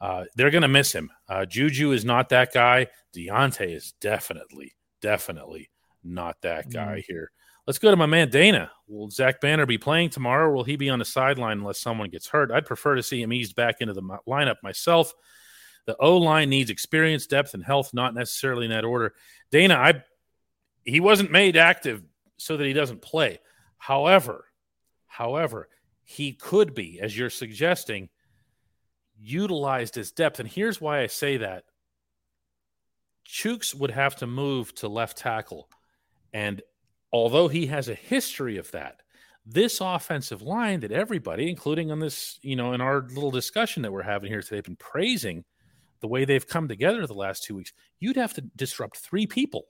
Uh, 0.00 0.24
they're 0.36 0.50
going 0.50 0.62
to 0.62 0.68
miss 0.68 0.92
him. 0.92 1.10
Uh, 1.28 1.44
Juju 1.46 1.92
is 1.92 2.04
not 2.04 2.28
that 2.30 2.52
guy. 2.52 2.88
Diontae 3.16 3.74
is 3.74 3.92
definitely, 4.00 4.74
definitely 5.00 5.70
not 6.04 6.36
that 6.42 6.70
guy 6.70 6.98
mm-hmm. 6.98 7.12
here. 7.12 7.30
Let's 7.66 7.78
go 7.78 7.90
to 7.90 7.96
my 7.96 8.06
man 8.06 8.28
Dana. 8.28 8.70
Will 8.88 9.08
Zach 9.08 9.40
Banner 9.40 9.66
be 9.66 9.78
playing 9.78 10.10
tomorrow? 10.10 10.48
Or 10.48 10.52
will 10.52 10.64
he 10.64 10.76
be 10.76 10.90
on 10.90 10.98
the 10.98 11.04
sideline 11.04 11.58
unless 11.58 11.78
someone 11.78 12.10
gets 12.10 12.28
hurt? 12.28 12.50
I'd 12.50 12.66
prefer 12.66 12.96
to 12.96 13.02
see 13.02 13.22
him 13.22 13.32
eased 13.32 13.54
back 13.54 13.76
into 13.80 13.94
the 13.94 14.02
lineup 14.26 14.56
myself. 14.62 15.14
The 15.86 15.96
O 15.98 16.16
line 16.18 16.50
needs 16.50 16.70
experience, 16.70 17.26
depth, 17.26 17.54
and 17.54 17.64
health, 17.64 17.92
not 17.92 18.14
necessarily 18.14 18.66
in 18.66 18.70
that 18.70 18.84
order. 18.84 19.14
Dana, 19.50 19.74
I 19.74 20.02
he 20.84 21.00
wasn't 21.00 21.30
made 21.30 21.56
active 21.56 22.02
so 22.36 22.56
that 22.56 22.66
he 22.66 22.72
doesn't 22.72 23.02
play. 23.02 23.38
However, 23.78 24.46
however, 25.06 25.68
he 26.04 26.32
could 26.32 26.74
be, 26.74 27.00
as 27.00 27.16
you're 27.16 27.30
suggesting, 27.30 28.08
utilized 29.20 29.96
as 29.96 30.10
depth. 30.10 30.40
And 30.40 30.48
here's 30.48 30.80
why 30.80 31.00
I 31.00 31.06
say 31.06 31.36
that. 31.38 31.64
Chukes 33.26 33.74
would 33.74 33.92
have 33.92 34.16
to 34.16 34.26
move 34.26 34.74
to 34.76 34.88
left 34.88 35.18
tackle. 35.18 35.68
And 36.32 36.62
although 37.12 37.48
he 37.48 37.66
has 37.66 37.88
a 37.88 37.94
history 37.94 38.56
of 38.56 38.70
that, 38.72 39.02
this 39.44 39.80
offensive 39.80 40.40
line 40.42 40.80
that 40.80 40.92
everybody, 40.92 41.50
including 41.50 41.90
on 41.90 41.98
this, 41.98 42.38
you 42.42 42.56
know, 42.56 42.72
in 42.72 42.80
our 42.80 43.02
little 43.02 43.30
discussion 43.30 43.82
that 43.82 43.92
we're 43.92 44.02
having 44.02 44.30
here 44.30 44.42
today, 44.42 44.60
been 44.60 44.76
praising 44.76 45.44
the 46.00 46.08
way 46.08 46.24
they've 46.24 46.46
come 46.46 46.68
together 46.68 47.06
the 47.06 47.14
last 47.14 47.44
two 47.44 47.56
weeks, 47.56 47.72
you'd 47.98 48.16
have 48.16 48.34
to 48.34 48.40
disrupt 48.56 48.96
three 48.96 49.26
people 49.26 49.66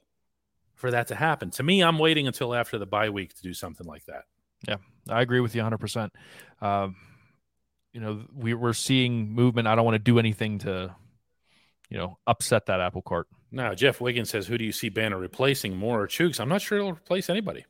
for 0.75 0.91
that 0.91 1.09
to 1.09 1.15
happen. 1.15 1.51
To 1.53 1.63
me, 1.63 1.83
I'm 1.83 1.99
waiting 1.99 2.27
until 2.27 2.55
after 2.55 2.79
the 2.79 2.87
bye 2.87 3.11
week 3.11 3.35
to 3.35 3.43
do 3.43 3.55
something 3.55 3.87
like 3.87 4.05
that. 4.07 4.25
Yeah, 4.67 4.77
I 5.09 5.23
agree 5.23 5.41
with 5.41 5.55
you 5.55 5.63
100%. 5.63 6.11
Um, 6.61 6.97
you 7.93 8.01
know, 8.01 8.25
we, 8.35 8.55
we're 8.55 8.73
seeing 8.73 9.31
movement. 9.33 9.69
I 9.69 9.75
don't 9.75 9.85
want 9.85 9.95
to 9.95 9.99
do 9.99 10.19
anything 10.19 10.59
to, 10.61 10.95
you 11.89 11.99
know, 11.99 12.19
upset 12.27 12.67
that 12.67 12.81
apple 12.81 13.03
cart. 13.03 13.29
Now, 13.53 13.75
Jeff 13.75 14.01
Wiggins 14.01 14.31
says, 14.31 14.47
"Who 14.47 14.57
do 14.59 14.65
you 14.65 14.73
see 14.73 14.89
Banner 14.89 15.19
replacing, 15.19 15.77
Moore 15.77 16.03
or 16.03 16.09
Chukes?" 16.09 16.41
I'm 16.41 16.49
not 16.49 16.63
sure 16.63 16.79
he'll 16.79 16.93
replace 16.93 17.29
anybody. 17.31 17.65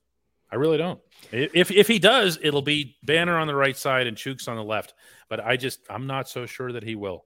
I 0.50 0.56
really 0.56 0.78
don't. 0.78 1.00
If 1.32 1.70
if 1.70 1.88
he 1.88 1.98
does, 1.98 2.38
it'll 2.40 2.62
be 2.62 2.96
Banner 3.02 3.36
on 3.36 3.46
the 3.46 3.54
right 3.54 3.76
side 3.76 4.06
and 4.06 4.16
Chukes 4.16 4.48
on 4.48 4.56
the 4.56 4.62
left. 4.64 4.94
But 5.28 5.40
I 5.40 5.56
just 5.56 5.80
I'm 5.90 6.06
not 6.06 6.28
so 6.28 6.46
sure 6.46 6.72
that 6.72 6.82
he 6.84 6.94
will. 6.94 7.24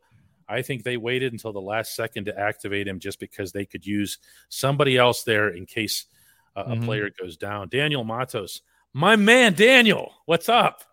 I 0.49 0.63
think 0.63 0.85
they 0.85 0.97
waited 0.97 1.33
until 1.33 1.53
the 1.53 1.61
last 1.61 1.97
second 1.97 2.27
to 2.27 2.39
activate 2.39 2.87
him 2.87 3.01
just 3.01 3.19
because 3.19 3.51
they 3.53 3.67
could 3.67 3.85
use 3.85 4.19
somebody 4.49 4.97
else 4.97 5.25
there 5.25 5.49
in 5.49 5.67
case 5.67 6.07
a 6.55 6.65
Mhm. 6.77 6.85
player 6.85 7.11
goes 7.11 7.37
down. 7.37 7.69
Daniel 7.69 8.05
Matos, 8.05 8.63
my 8.93 9.17
man, 9.17 9.55
Daniel, 9.55 10.15
what's 10.25 10.49
up? 10.49 10.85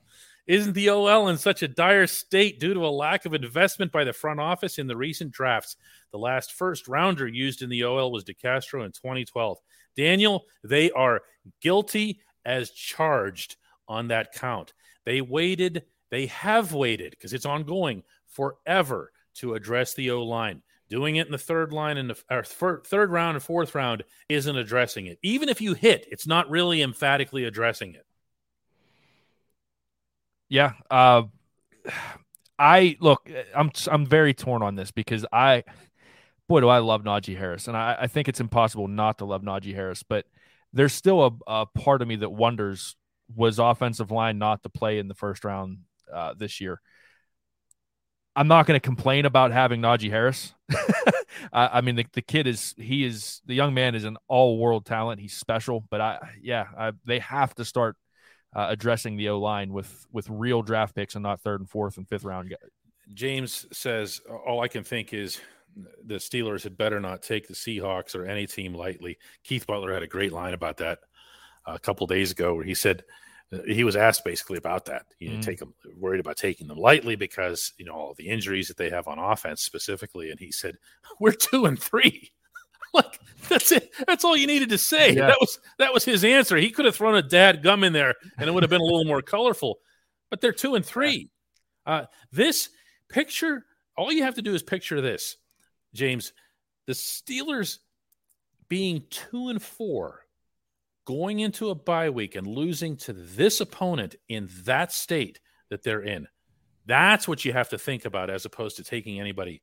Isn't 0.46 0.74
the 0.74 0.90
OL 0.90 1.30
in 1.30 1.38
such 1.38 1.64
a 1.64 1.70
dire 1.70 2.06
state 2.06 2.60
due 2.60 2.74
to 2.74 2.86
a 2.86 2.90
lack 2.90 3.26
of 3.26 3.34
investment 3.34 3.94
by 3.94 4.04
the 4.04 4.12
front 4.12 4.42
office 4.42 4.78
in 4.78 4.88
the 4.88 4.98
recent 4.98 5.32
drafts? 5.32 5.78
The 6.12 6.18
last 6.18 6.52
first 6.52 6.88
rounder 6.90 7.28
used 7.28 7.62
in 7.62 7.70
the 7.70 7.86
OL 7.86 8.12
was 8.12 8.26
DeCastro 8.26 8.86
in 8.86 8.92
2012. 8.92 9.58
Daniel, 9.96 10.44
they 10.64 10.92
are 10.92 11.22
guilty 11.62 12.20
as 12.44 12.72
charged 12.72 13.56
on 13.88 14.10
that 14.10 14.34
count. 14.34 14.74
They 15.06 15.22
waited, 15.22 15.84
they 16.12 16.26
have 16.28 16.74
waited 16.74 17.12
because 17.12 17.32
it's 17.32 17.46
ongoing 17.46 18.04
forever 18.28 19.12
to 19.36 19.54
address 19.54 19.94
the 19.94 20.12
O 20.12 20.24
line. 20.24 20.62
Doing 20.90 21.16
it 21.16 21.26
in 21.26 21.32
the 21.32 21.38
third 21.38 21.72
line 21.72 21.98
and 21.98 22.10
the 22.10 22.84
third 22.86 23.12
round 23.12 23.36
and 23.36 23.44
fourth 23.44 23.74
round 23.74 24.04
isn't 24.28 24.58
addressing 24.58 25.08
it. 25.08 25.20
Even 25.24 25.48
if 25.48 25.62
you 25.62 25.74
hit, 25.74 26.06
it's 26.12 26.28
not 26.28 26.50
really 26.50 26.82
emphatically 26.82 27.46
addressing 27.46 27.96
it. 27.96 28.06
Yeah. 30.54 30.74
Uh, 30.92 31.24
I 32.60 32.96
look, 33.00 33.28
I'm 33.56 33.72
I'm 33.90 34.06
very 34.06 34.36
torn 34.36 34.62
on 34.62 34.76
this 34.76 34.92
because 34.92 35.26
I, 35.34 35.64
boy, 36.48 36.62
do 36.62 36.70
I 36.70 36.78
love 36.78 37.02
Najee 37.02 37.36
Harris, 37.36 37.68
and 37.68 37.76
I, 37.76 37.98
I 38.02 38.08
think 38.08 38.28
it's 38.28 38.40
impossible 38.40 38.88
not 38.88 39.18
to 39.18 39.26
love 39.26 39.42
Najee 39.42 39.74
Harris. 39.74 40.04
But 40.04 40.26
there's 40.72 40.94
still 40.94 41.26
a, 41.48 41.62
a 41.62 41.66
part 41.66 42.04
of 42.04 42.08
me 42.08 42.18
that 42.18 42.30
wonders 42.30 42.96
was 43.36 43.58
offensive 43.58 44.12
line 44.12 44.38
not 44.38 44.62
to 44.62 44.70
play 44.70 45.00
in 45.00 45.08
the 45.08 45.16
first 45.16 45.44
round 45.44 45.80
uh, 46.14 46.36
this 46.38 46.62
year. 46.62 46.80
I'm 48.36 48.48
not 48.48 48.68
going 48.68 48.80
to 48.80 48.86
complain 48.86 49.26
about 49.26 49.52
having 49.52 49.82
Najee 49.82 50.12
Harris. 50.12 50.54
I, 51.52 51.80
I 51.80 51.82
mean, 51.82 51.96
the, 51.96 52.06
the 52.14 52.22
kid 52.22 52.46
is 52.46 52.76
he 52.78 53.04
is 53.06 53.42
the 53.48 53.56
young 53.56 53.74
man 53.74 53.96
is 53.96 54.04
an 54.04 54.18
all 54.28 54.60
world 54.60 54.86
talent. 54.86 55.20
He's 55.20 55.34
special, 55.34 55.84
but 55.90 56.00
I 56.00 56.20
yeah, 56.44 56.68
I, 56.78 56.92
they 57.06 57.18
have 57.18 57.56
to 57.56 57.66
start 57.66 57.96
uh, 58.56 58.68
addressing 58.70 59.18
the 59.18 59.30
O 59.30 59.40
line 59.40 59.72
with 59.74 60.06
with 60.12 60.30
real 60.30 60.62
draft 60.62 60.96
picks 60.96 61.16
and 61.16 61.24
not 61.24 61.42
third 61.42 61.60
and 61.62 61.70
fourth 61.70 61.98
and 61.98 62.08
fifth 62.08 62.24
round 62.24 62.50
guys. 62.50 62.70
James 63.14 63.66
says, 63.72 64.22
All 64.46 64.62
I 64.62 64.68
can 64.68 64.84
think 64.84 65.14
is 65.14 65.40
the 66.06 66.16
Steelers 66.16 66.64
had 66.64 66.78
better 66.78 67.00
not 67.00 67.22
take 67.22 67.48
the 67.48 67.54
Seahawks 67.54 68.16
or 68.16 68.26
any 68.26 68.46
team 68.48 68.74
lightly. 68.74 69.18
Keith 69.44 69.66
Butler 69.68 69.94
had 69.94 70.04
a 70.04 70.08
great 70.08 70.32
line 70.32 70.54
about 70.54 70.78
that 70.78 71.00
a 71.66 71.80
couple 71.80 72.06
days 72.08 72.32
ago 72.32 72.54
where 72.54 72.64
he 72.64 72.76
said, 72.76 73.04
uh, 73.52 73.58
he 73.66 73.84
was 73.84 73.96
asked 73.96 74.24
basically 74.24 74.58
about 74.58 74.86
that. 74.86 75.06
You 75.20 75.32
know, 75.32 75.38
Mhm. 75.40 75.42
take 75.44 75.60
them 75.60 75.74
worried 75.98 76.20
about 76.20 76.38
taking 76.38 76.68
them 76.68 76.78
lightly 76.78 77.16
because 77.16 77.74
you 77.78 77.86
know 77.86 77.94
all 77.94 78.14
the 78.14 78.30
injuries 78.30 78.68
that 78.68 78.78
they 78.78 78.90
have 78.90 79.08
on 79.08 79.20
offense 79.20 79.62
specifically. 79.64 80.30
And 80.32 80.40
he 80.40 80.52
said, 80.52 80.78
"We're 81.20 81.32
two 81.34 81.66
and 81.66 81.82
three. 81.82 82.32
like 83.04 83.20
that's 83.50 83.72
it. 83.72 83.92
That's 84.08 84.24
all 84.24 84.38
you 84.38 84.48
needed 84.48 84.70
to 84.70 84.78
say. 84.78 85.14
Yeah. 85.14 85.28
That 85.28 85.38
was 85.40 85.60
that 85.80 85.94
was 85.94 86.06
his 86.06 86.24
answer. 86.24 86.58
He 86.58 86.72
could 86.72 86.86
have 86.86 86.96
thrown 86.96 87.16
a 87.16 87.22
dad 87.22 87.64
gum 87.64 87.84
in 87.84 87.94
there, 87.94 88.16
and 88.38 88.48
it 88.48 88.54
would 88.54 88.64
have 88.64 88.70
been 88.70 88.82
a 88.82 88.86
little 88.86 89.06
more 89.06 89.22
colorful. 89.22 89.80
But 90.30 90.42
they're 90.42 90.52
two 90.52 90.76
and 90.76 90.86
three. 90.86 91.30
Uh, 91.86 92.06
this 92.32 92.70
picture, 93.10 93.66
all 93.98 94.12
you 94.12 94.24
have 94.24 94.36
to 94.36 94.42
do 94.42 94.54
is 94.54 94.64
picture 94.64 95.02
this, 95.02 95.38
James. 95.94 96.34
The 96.88 96.94
Steelers 96.94 97.80
being 98.68 99.04
two 99.10 99.50
and 99.50 99.62
four, 99.62 100.26
going 101.06 101.40
into 101.40 101.70
a 101.70 101.76
bye 101.76 102.10
week 102.10 102.36
and 102.36 102.48
losing 102.48 102.98
to 102.98 103.14
this 103.14 103.62
opponent 103.62 104.16
in 104.28 104.50
that 104.64 104.92
state 104.92 105.40
that 105.70 105.84
they're 105.84 106.04
in. 106.04 106.28
That's 106.86 107.28
what 107.28 107.46
you 107.46 107.54
have 107.54 107.70
to 107.70 107.78
think 107.78 108.06
about 108.06 108.30
as 108.30 108.46
opposed 108.46 108.78
to 108.78 108.84
taking 108.84 109.20
anybody 109.20 109.62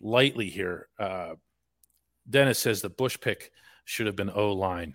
lightly 0.00 0.48
here. 0.48 0.88
Uh, 0.98 1.34
Dennis 2.28 2.58
says 2.58 2.82
the 2.82 2.90
Bush 2.90 3.18
pick 3.20 3.52
should 3.84 4.06
have 4.06 4.16
been 4.16 4.30
O 4.30 4.52
line. 4.52 4.94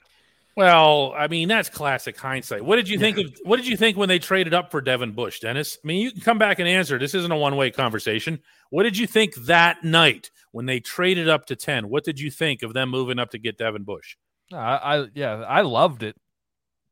Well, 0.55 1.13
I 1.17 1.27
mean 1.27 1.47
that's 1.47 1.69
classic 1.69 2.17
hindsight. 2.17 2.63
What 2.63 2.75
did 2.75 2.87
you 2.87 2.99
think 2.99 3.17
of? 3.17 3.25
What 3.43 3.57
did 3.57 3.67
you 3.67 3.75
think 3.75 3.97
when 3.97 4.07
they 4.09 4.19
traded 4.19 4.53
up 4.53 4.69
for 4.69 4.81
Devin 4.81 5.13
Bush, 5.13 5.39
Dennis? 5.39 5.79
I 5.83 5.87
mean, 5.87 6.01
you 6.01 6.11
can 6.11 6.21
come 6.21 6.37
back 6.37 6.59
and 6.59 6.67
answer. 6.67 6.99
This 6.99 7.15
isn't 7.15 7.31
a 7.31 7.37
one-way 7.37 7.71
conversation. 7.71 8.39
What 8.69 8.83
did 8.83 8.95
you 8.97 9.07
think 9.07 9.33
that 9.45 9.83
night 9.83 10.29
when 10.51 10.67
they 10.67 10.79
traded 10.79 11.27
up 11.27 11.47
to 11.47 11.55
ten? 11.55 11.89
What 11.89 12.03
did 12.03 12.19
you 12.19 12.29
think 12.29 12.61
of 12.61 12.73
them 12.73 12.89
moving 12.89 13.17
up 13.17 13.31
to 13.31 13.39
get 13.39 13.57
Devin 13.57 13.83
Bush? 13.83 14.15
I, 14.53 14.57
I 14.57 15.07
yeah, 15.15 15.37
I 15.47 15.61
loved 15.61 16.03
it, 16.03 16.15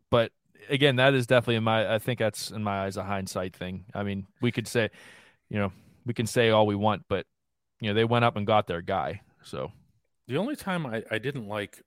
but 0.09 0.31
again, 0.69 0.95
that 0.95 1.13
is 1.13 1.27
definitely 1.27 1.57
in 1.57 1.63
my. 1.63 1.93
I 1.93 1.99
think 1.99 2.17
that's 2.17 2.49
in 2.49 2.63
my 2.63 2.85
eyes 2.85 2.97
a 2.97 3.03
hindsight 3.03 3.55
thing. 3.55 3.85
I 3.93 4.01
mean, 4.01 4.25
we 4.41 4.51
could 4.51 4.67
say, 4.67 4.89
you 5.49 5.59
know, 5.59 5.71
we 6.05 6.15
can 6.15 6.25
say 6.25 6.49
all 6.49 6.65
we 6.65 6.75
want, 6.75 7.03
but 7.07 7.27
you 7.79 7.89
know, 7.89 7.93
they 7.93 8.05
went 8.05 8.25
up 8.25 8.37
and 8.37 8.47
got 8.47 8.65
their 8.65 8.81
guy. 8.81 9.21
So 9.43 9.71
The 10.31 10.37
only 10.37 10.55
time 10.55 10.85
I, 10.85 11.03
I 11.11 11.17
didn't 11.17 11.49
like 11.49 11.83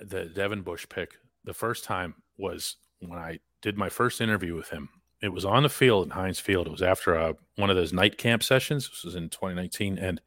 the 0.00 0.24
Devin 0.24 0.62
Bush 0.62 0.86
pick 0.88 1.18
the 1.44 1.52
first 1.52 1.84
time 1.84 2.14
was 2.38 2.76
when 3.00 3.18
I 3.18 3.40
did 3.60 3.76
my 3.76 3.90
first 3.90 4.22
interview 4.22 4.56
with 4.56 4.70
him. 4.70 4.88
It 5.20 5.28
was 5.28 5.44
on 5.44 5.64
the 5.64 5.68
field 5.68 6.06
in 6.06 6.10
Heinz 6.10 6.40
Field. 6.40 6.66
It 6.66 6.70
was 6.70 6.80
after 6.80 7.14
uh 7.14 7.34
one 7.56 7.68
of 7.68 7.76
those 7.76 7.92
night 7.92 8.16
camp 8.16 8.42
sessions. 8.42 8.88
This 8.88 9.04
was 9.04 9.16
in 9.16 9.28
2019. 9.28 9.98
And 9.98 10.18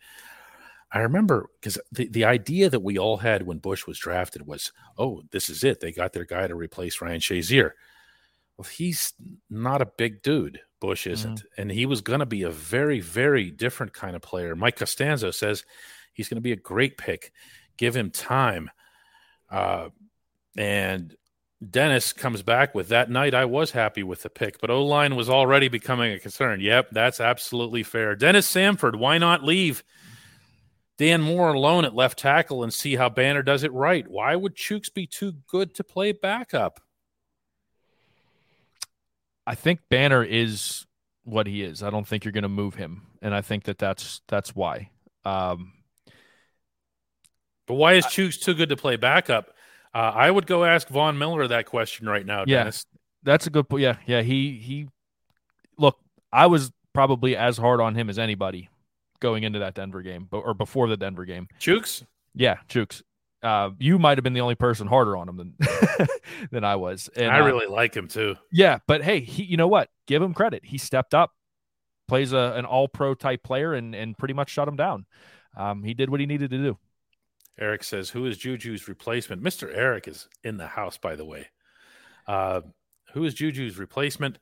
I 0.91 1.00
remember 1.00 1.50
because 1.60 1.79
the, 1.91 2.07
the 2.10 2.25
idea 2.25 2.69
that 2.69 2.83
we 2.83 3.00
all 3.00 3.17
had 3.17 3.48
when 3.48 3.57
Bush 3.57 3.88
was 3.88 3.98
drafted 3.98 4.45
was, 4.45 4.71
oh, 5.00 5.24
this 5.31 5.50
is 5.50 5.63
it. 5.63 5.79
They 5.79 5.91
got 5.91 6.13
their 6.13 6.25
guy 6.25 6.45
to 6.45 6.53
replace 6.53 7.01
Ryan 7.01 7.21
Shazier. 7.21 7.71
Well, 8.55 8.67
he's 8.71 9.13
not 9.50 9.81
a 9.81 9.91
big 9.98 10.21
dude. 10.21 10.60
Bush 10.79 11.07
isn't. 11.07 11.43
And 11.57 11.71
he 11.71 11.88
was 11.88 12.01
going 12.01 12.19
to 12.19 12.27
be 12.27 12.43
a 12.43 12.51
very, 12.51 13.00
very 13.00 13.50
different 13.50 13.93
kind 13.93 14.15
of 14.15 14.21
player. 14.21 14.55
Mike 14.55 14.75
Costanzo 14.75 15.31
says 15.31 15.63
he's 16.21 16.29
going 16.29 16.37
to 16.37 16.41
be 16.41 16.51
a 16.51 16.55
great 16.55 16.97
pick. 16.99 17.31
Give 17.77 17.95
him 17.95 18.11
time. 18.11 18.69
Uh, 19.49 19.89
and 20.55 21.15
Dennis 21.67 22.13
comes 22.13 22.43
back 22.43 22.75
with 22.75 22.89
that 22.89 23.09
night. 23.09 23.33
I 23.33 23.45
was 23.45 23.71
happy 23.71 24.03
with 24.03 24.21
the 24.21 24.29
pick, 24.29 24.61
but 24.61 24.69
O 24.69 24.85
line 24.85 25.15
was 25.15 25.29
already 25.29 25.67
becoming 25.67 26.13
a 26.13 26.19
concern. 26.19 26.61
Yep, 26.61 26.89
that's 26.91 27.19
absolutely 27.19 27.81
fair. 27.81 28.15
Dennis 28.15 28.51
Samford, 28.51 28.95
why 28.95 29.17
not 29.17 29.43
leave 29.43 29.83
Dan 30.97 31.21
Moore 31.21 31.53
alone 31.53 31.85
at 31.85 31.95
left 31.95 32.19
tackle 32.19 32.63
and 32.63 32.71
see 32.71 32.95
how 32.95 33.09
Banner 33.09 33.41
does 33.41 33.63
it 33.63 33.73
right? 33.73 34.07
Why 34.07 34.35
would 34.35 34.55
Chukes 34.55 34.93
be 34.93 35.07
too 35.07 35.33
good 35.47 35.73
to 35.75 35.83
play 35.83 36.11
backup? 36.11 36.79
I 39.47 39.55
think 39.55 39.79
Banner 39.89 40.23
is 40.23 40.85
what 41.23 41.47
he 41.47 41.63
is. 41.63 41.81
I 41.81 41.89
don't 41.89 42.07
think 42.07 42.23
you're 42.23 42.31
going 42.31 42.43
to 42.43 42.49
move 42.49 42.75
him, 42.75 43.07
and 43.21 43.33
I 43.33 43.41
think 43.41 43.63
that 43.63 43.79
that's 43.79 44.21
that's 44.27 44.55
why. 44.55 44.91
Um, 45.25 45.73
but 47.67 47.75
why 47.75 47.93
is 47.93 48.05
Chukes 48.05 48.39
too 48.39 48.53
good 48.53 48.69
to 48.69 48.77
play 48.77 48.95
backup? 48.95 49.53
Uh, 49.93 50.11
I 50.15 50.31
would 50.31 50.47
go 50.47 50.63
ask 50.63 50.87
Von 50.87 51.17
Miller 51.17 51.47
that 51.47 51.65
question 51.65 52.07
right 52.07 52.25
now, 52.25 52.45
yeah, 52.47 52.71
That's 53.23 53.47
a 53.47 53.49
good 53.49 53.67
point. 53.67 53.83
Yeah, 53.83 53.97
yeah. 54.05 54.21
He 54.21 54.57
he. 54.57 54.87
Look, 55.77 55.97
I 56.31 56.47
was 56.47 56.71
probably 56.93 57.35
as 57.35 57.57
hard 57.57 57.81
on 57.81 57.95
him 57.95 58.09
as 58.09 58.17
anybody 58.17 58.69
going 59.19 59.43
into 59.43 59.59
that 59.59 59.75
Denver 59.75 60.01
game, 60.01 60.27
or 60.31 60.53
before 60.53 60.87
the 60.87 60.97
Denver 60.97 61.25
game. 61.25 61.47
Chukes. 61.59 62.03
Yeah, 62.33 62.57
Chukes. 62.69 63.01
Uh, 63.43 63.71
you 63.79 63.97
might 63.97 64.17
have 64.17 64.23
been 64.23 64.33
the 64.33 64.41
only 64.41 64.55
person 64.55 64.87
harder 64.87 65.17
on 65.17 65.27
him 65.27 65.37
than 65.37 66.07
than 66.51 66.63
I 66.63 66.75
was. 66.75 67.09
And, 67.15 67.31
I 67.31 67.39
really 67.39 67.65
uh, 67.65 67.71
like 67.71 67.95
him 67.95 68.07
too. 68.07 68.35
Yeah, 68.51 68.79
but 68.87 69.03
hey, 69.03 69.19
he, 69.19 69.43
you 69.43 69.57
know 69.57 69.67
what? 69.67 69.89
Give 70.07 70.21
him 70.21 70.33
credit. 70.33 70.63
He 70.63 70.77
stepped 70.77 71.13
up, 71.13 71.31
plays 72.07 72.33
a, 72.33 72.53
an 72.55 72.65
All 72.65 72.87
Pro 72.87 73.13
type 73.13 73.43
player, 73.43 73.73
and 73.73 73.95
and 73.95 74.17
pretty 74.17 74.33
much 74.35 74.49
shut 74.49 74.67
him 74.67 74.75
down. 74.75 75.05
Um, 75.57 75.83
he 75.83 75.93
did 75.93 76.09
what 76.09 76.19
he 76.19 76.25
needed 76.25 76.51
to 76.51 76.57
do. 76.57 76.77
Eric 77.61 77.83
says, 77.83 78.09
"Who 78.09 78.25
is 78.25 78.37
Juju's 78.37 78.87
replacement?" 78.87 79.41
Mister 79.41 79.69
Eric 79.71 80.07
is 80.07 80.27
in 80.43 80.57
the 80.57 80.67
house, 80.67 80.97
by 80.97 81.15
the 81.15 81.25
way. 81.25 81.47
Uh, 82.27 82.61
who 83.13 83.23
is 83.23 83.33
Juju's 83.33 83.77
replacement? 83.77 84.39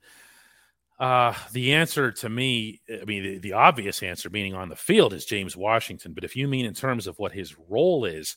Uh, 1.00 1.34
the 1.54 1.74
answer 1.74 2.12
to 2.12 2.30
me, 2.30 2.82
I 2.90 3.06
mean, 3.06 3.24
the, 3.24 3.38
the, 3.38 3.54
obvious 3.54 4.04
answer, 4.04 4.30
meaning 4.30 4.54
on 4.54 4.68
the 4.68 4.76
field, 4.76 5.14
is 5.14 5.26
James 5.26 5.56
Washington. 5.56 6.14
But 6.14 6.26
if 6.26 6.36
you 6.36 6.48
mean 6.48 6.66
in 6.66 6.74
terms 6.74 7.08
of 7.08 7.18
what 7.20 7.32
his 7.32 7.58
role 7.70 8.04
is, 8.04 8.36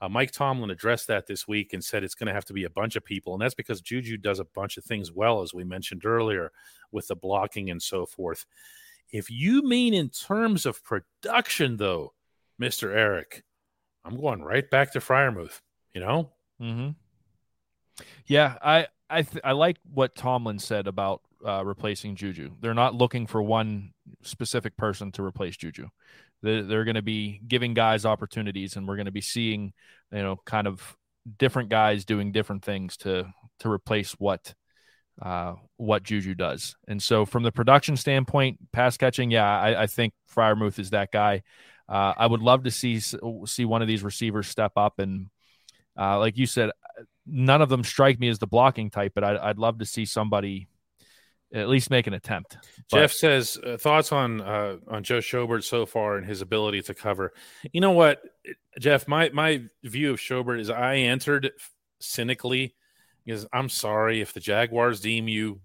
uh, 0.00 0.08
Mike 0.08 0.30
Tomlin 0.30 0.70
addressed 0.70 1.08
that 1.08 1.26
this 1.26 1.48
week 1.48 1.72
and 1.72 1.84
said 1.84 2.04
it's 2.04 2.14
going 2.14 2.28
to 2.28 2.32
have 2.32 2.44
to 2.44 2.52
be 2.52 2.64
a 2.64 2.70
bunch 2.70 2.94
of 2.94 3.04
people. 3.04 3.32
And 3.32 3.42
that's 3.42 3.54
because 3.54 3.80
Juju 3.80 4.16
does 4.18 4.38
a 4.38 4.44
bunch 4.44 4.76
of 4.76 4.84
things 4.84 5.10
well, 5.10 5.42
as 5.42 5.52
we 5.52 5.64
mentioned 5.64 6.04
earlier, 6.04 6.52
with 6.92 7.08
the 7.08 7.16
blocking 7.16 7.70
and 7.70 7.82
so 7.82 8.06
forth. 8.06 8.46
If 9.10 9.28
you 9.28 9.62
mean 9.62 9.92
in 9.92 10.08
terms 10.08 10.66
of 10.66 10.84
production, 10.84 11.76
though, 11.78 12.12
Mr. 12.60 12.94
Eric, 12.94 13.42
I'm 14.04 14.20
going 14.20 14.42
right 14.42 14.68
back 14.68 14.92
to 14.92 15.00
Freiermuth, 15.00 15.60
you 15.94 16.00
know? 16.00 16.30
Mm-hmm. 16.60 16.90
Yeah, 18.26 18.56
I 18.62 18.88
I 19.08 19.22
th- 19.22 19.42
I 19.44 19.52
like 19.52 19.76
what 19.92 20.14
Tomlin 20.14 20.58
said 20.58 20.86
about 20.86 21.22
uh, 21.46 21.64
replacing 21.64 22.16
Juju. 22.16 22.52
They're 22.60 22.74
not 22.74 22.94
looking 22.94 23.26
for 23.26 23.42
one 23.42 23.92
specific 24.22 24.76
person 24.76 25.12
to 25.12 25.22
replace 25.22 25.56
Juju. 25.56 25.88
They're, 26.42 26.62
they're 26.62 26.84
going 26.84 26.96
to 26.96 27.02
be 27.02 27.40
giving 27.46 27.74
guys 27.74 28.04
opportunities, 28.04 28.76
and 28.76 28.88
we're 28.88 28.96
going 28.96 29.06
to 29.06 29.12
be 29.12 29.20
seeing, 29.20 29.72
you 30.10 30.22
know, 30.22 30.40
kind 30.44 30.66
of 30.66 30.96
different 31.38 31.68
guys 31.68 32.04
doing 32.04 32.32
different 32.32 32.64
things 32.64 32.96
to 32.98 33.32
to 33.60 33.70
replace 33.70 34.12
what 34.12 34.54
uh, 35.22 35.54
what 35.76 36.02
Juju 36.02 36.34
does. 36.34 36.76
And 36.88 37.02
so, 37.02 37.24
from 37.24 37.42
the 37.42 37.52
production 37.52 37.96
standpoint, 37.96 38.58
pass 38.72 38.96
catching, 38.96 39.30
yeah, 39.30 39.58
I, 39.58 39.82
I 39.82 39.86
think 39.86 40.12
Freiermuth 40.34 40.78
is 40.78 40.90
that 40.90 41.12
guy. 41.12 41.42
Uh, 41.88 42.14
I 42.16 42.26
would 42.26 42.40
love 42.40 42.64
to 42.64 42.70
see 42.70 43.00
see 43.00 43.64
one 43.64 43.82
of 43.82 43.88
these 43.88 44.02
receivers 44.02 44.48
step 44.48 44.72
up 44.76 44.98
and, 44.98 45.28
uh, 45.98 46.18
like 46.18 46.36
you 46.38 46.46
said, 46.46 46.70
none 47.26 47.62
of 47.62 47.68
them 47.68 47.84
strike 47.84 48.18
me 48.18 48.28
as 48.28 48.38
the 48.38 48.46
blocking 48.46 48.90
type, 48.90 49.12
but 49.14 49.24
I'd, 49.24 49.36
I'd 49.36 49.58
love 49.58 49.78
to 49.78 49.84
see 49.84 50.04
somebody 50.06 50.68
at 51.52 51.68
least 51.68 51.90
make 51.90 52.06
an 52.06 52.14
attempt. 52.14 52.56
But, 52.90 52.98
Jeff 52.98 53.12
says 53.12 53.58
uh, 53.64 53.76
thoughts 53.76 54.12
on 54.12 54.40
uh, 54.40 54.76
on 54.88 55.02
Joe 55.02 55.18
Schobert 55.18 55.62
so 55.64 55.86
far 55.86 56.16
and 56.16 56.26
his 56.26 56.40
ability 56.40 56.82
to 56.82 56.94
cover. 56.94 57.32
You 57.72 57.80
know 57.80 57.92
what, 57.92 58.22
Jeff? 58.80 59.06
My 59.06 59.30
my 59.30 59.64
view 59.82 60.12
of 60.12 60.18
Schobert 60.18 60.60
is 60.60 60.70
I 60.70 60.96
entered 60.96 61.52
cynically 62.00 62.74
because 63.24 63.46
I'm 63.52 63.68
sorry 63.68 64.20
if 64.20 64.32
the 64.32 64.40
Jaguars 64.40 65.00
deem 65.00 65.28
you 65.28 65.60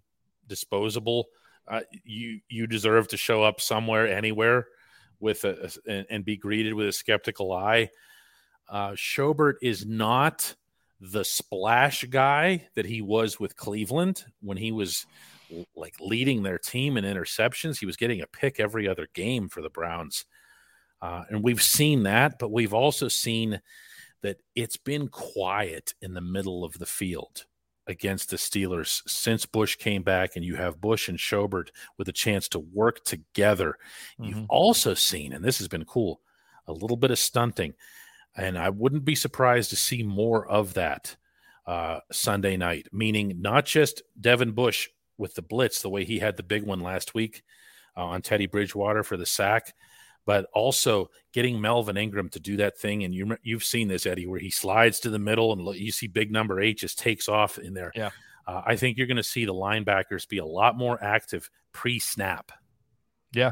disposable, 0.48 1.28
uh, 1.68 1.82
you 2.04 2.42
you 2.50 2.68
deserve 2.68 3.08
to 3.10 3.18
show 3.18 3.44
up 3.44 3.62
somewhere 3.62 4.08
anywhere 4.08 4.68
with 5.20 5.44
a, 5.44 5.70
a 5.88 5.92
and, 5.92 6.06
and, 6.10 6.26
be 6.26 6.38
greeted 6.38 6.74
with 6.74 6.88
a 6.88 6.94
skeptical 6.94 7.52
eye. 7.52 7.90
Uh, 8.68 8.92
Schobert 8.92 9.56
is 9.62 9.86
not 9.86 10.56
the 11.02 11.24
splash 11.24 12.04
guy 12.06 12.68
that 12.76 12.86
he 12.86 13.02
was 13.02 13.40
with 13.40 13.56
Cleveland 13.56 14.26
when 14.42 14.58
he 14.58 14.72
was 14.72 15.06
like 15.76 15.96
leading 16.00 16.44
their 16.44 16.58
team 16.58 16.98
in 16.98 17.06
interceptions. 17.06 17.80
He 17.80 17.86
was 17.86 17.98
getting 17.98 18.22
a 18.22 18.28
pick 18.28 18.60
every 18.60 18.88
other 18.88 19.08
game 19.14 19.50
for 19.50 19.62
the 19.62 19.70
Browns. 19.70 20.26
Uh, 21.02 21.24
and 21.30 21.44
we've 21.44 21.62
seen 21.62 22.04
that, 22.04 22.38
but 22.40 22.52
we've 22.52 22.74
also 22.74 23.08
seen 23.08 23.62
that 24.22 24.38
it's 24.54 24.78
been 24.78 25.08
quiet 25.08 25.94
in 26.02 26.14
the 26.14 26.22
middle 26.22 26.66
of 26.66 26.78
the 26.78 26.86
field 26.86 27.46
against 27.90 28.30
the 28.30 28.38
Steelers 28.38 29.02
since 29.10 29.46
Bush 29.48 29.76
came 29.76 30.04
back, 30.04 30.36
and 30.36 30.46
you 30.46 30.56
have 30.56 30.80
Bush 30.80 31.10
and 31.10 31.18
Schobert 31.18 31.70
with 31.98 32.08
a 32.08 32.14
chance 32.14 32.48
to 32.50 32.60
work 32.60 33.04
together. 33.04 33.78
Mm-hmm. 34.14 34.24
You've 34.26 34.46
also 34.48 34.94
seen, 34.94 35.34
and 35.34 35.44
this 35.44 35.58
has 35.58 35.68
been 35.68 35.86
cool, 35.86 36.22
a 36.68 36.72
little 36.72 36.98
bit 36.98 37.12
of 37.12 37.20
stunting. 37.20 37.74
And 38.38 38.58
I 38.58 38.70
wouldn't 38.70 39.06
be 39.06 39.16
surprised 39.16 39.72
to 39.72 39.76
see 39.76 40.04
more 40.04 40.48
of 40.48 40.76
that 40.76 41.18
uh, 41.66 42.00
Sunday 42.12 42.58
night, 42.58 42.88
meaning 42.94 43.42
not 43.42 43.66
just 43.66 44.04
Devin 44.22 44.52
Bush 44.52 44.88
with 45.18 45.34
the 45.34 45.42
blitz, 45.42 45.82
the 45.82 45.90
way 45.90 46.06
he 46.06 46.20
had 46.20 46.38
the 46.38 46.44
big 46.44 46.64
one 46.64 46.80
last 46.80 47.16
week 47.16 47.44
uh, 47.98 48.06
on 48.06 48.22
Teddy 48.22 48.46
Bridgewater 48.46 49.04
for 49.04 49.18
the 49.18 49.26
sack, 49.26 49.74
but 50.26 50.46
also 50.54 51.10
getting 51.34 51.60
Melvin 51.60 51.98
Ingram 51.98 52.30
to 52.30 52.40
do 52.40 52.58
that 52.58 52.78
thing. 52.78 53.04
And 53.04 53.14
you, 53.14 53.38
you've 53.42 53.64
seen 53.64 53.88
this, 53.88 54.06
Eddie, 54.06 54.28
where 54.28 54.40
he 54.40 54.50
slides 54.50 55.00
to 55.02 55.10
the 55.10 55.20
middle 55.20 55.52
and 55.52 55.76
you 55.76 55.92
see 55.92 56.08
big 56.08 56.32
number 56.32 56.60
eight 56.60 56.78
just 56.78 57.00
takes 57.00 57.28
off 57.28 57.58
in 57.58 57.74
there. 57.74 57.92
Yeah. 57.96 58.10
Uh, 58.48 58.62
I 58.66 58.76
think 58.76 58.98
you're 58.98 59.08
going 59.08 59.18
to 59.18 59.24
see 59.24 59.46
the 59.46 59.54
linebackers 59.54 60.28
be 60.28 60.40
a 60.40 60.46
lot 60.46 60.78
more 60.78 61.02
active 61.04 61.50
pre 61.72 62.00
snap. 62.00 62.52
Yeah. 63.32 63.52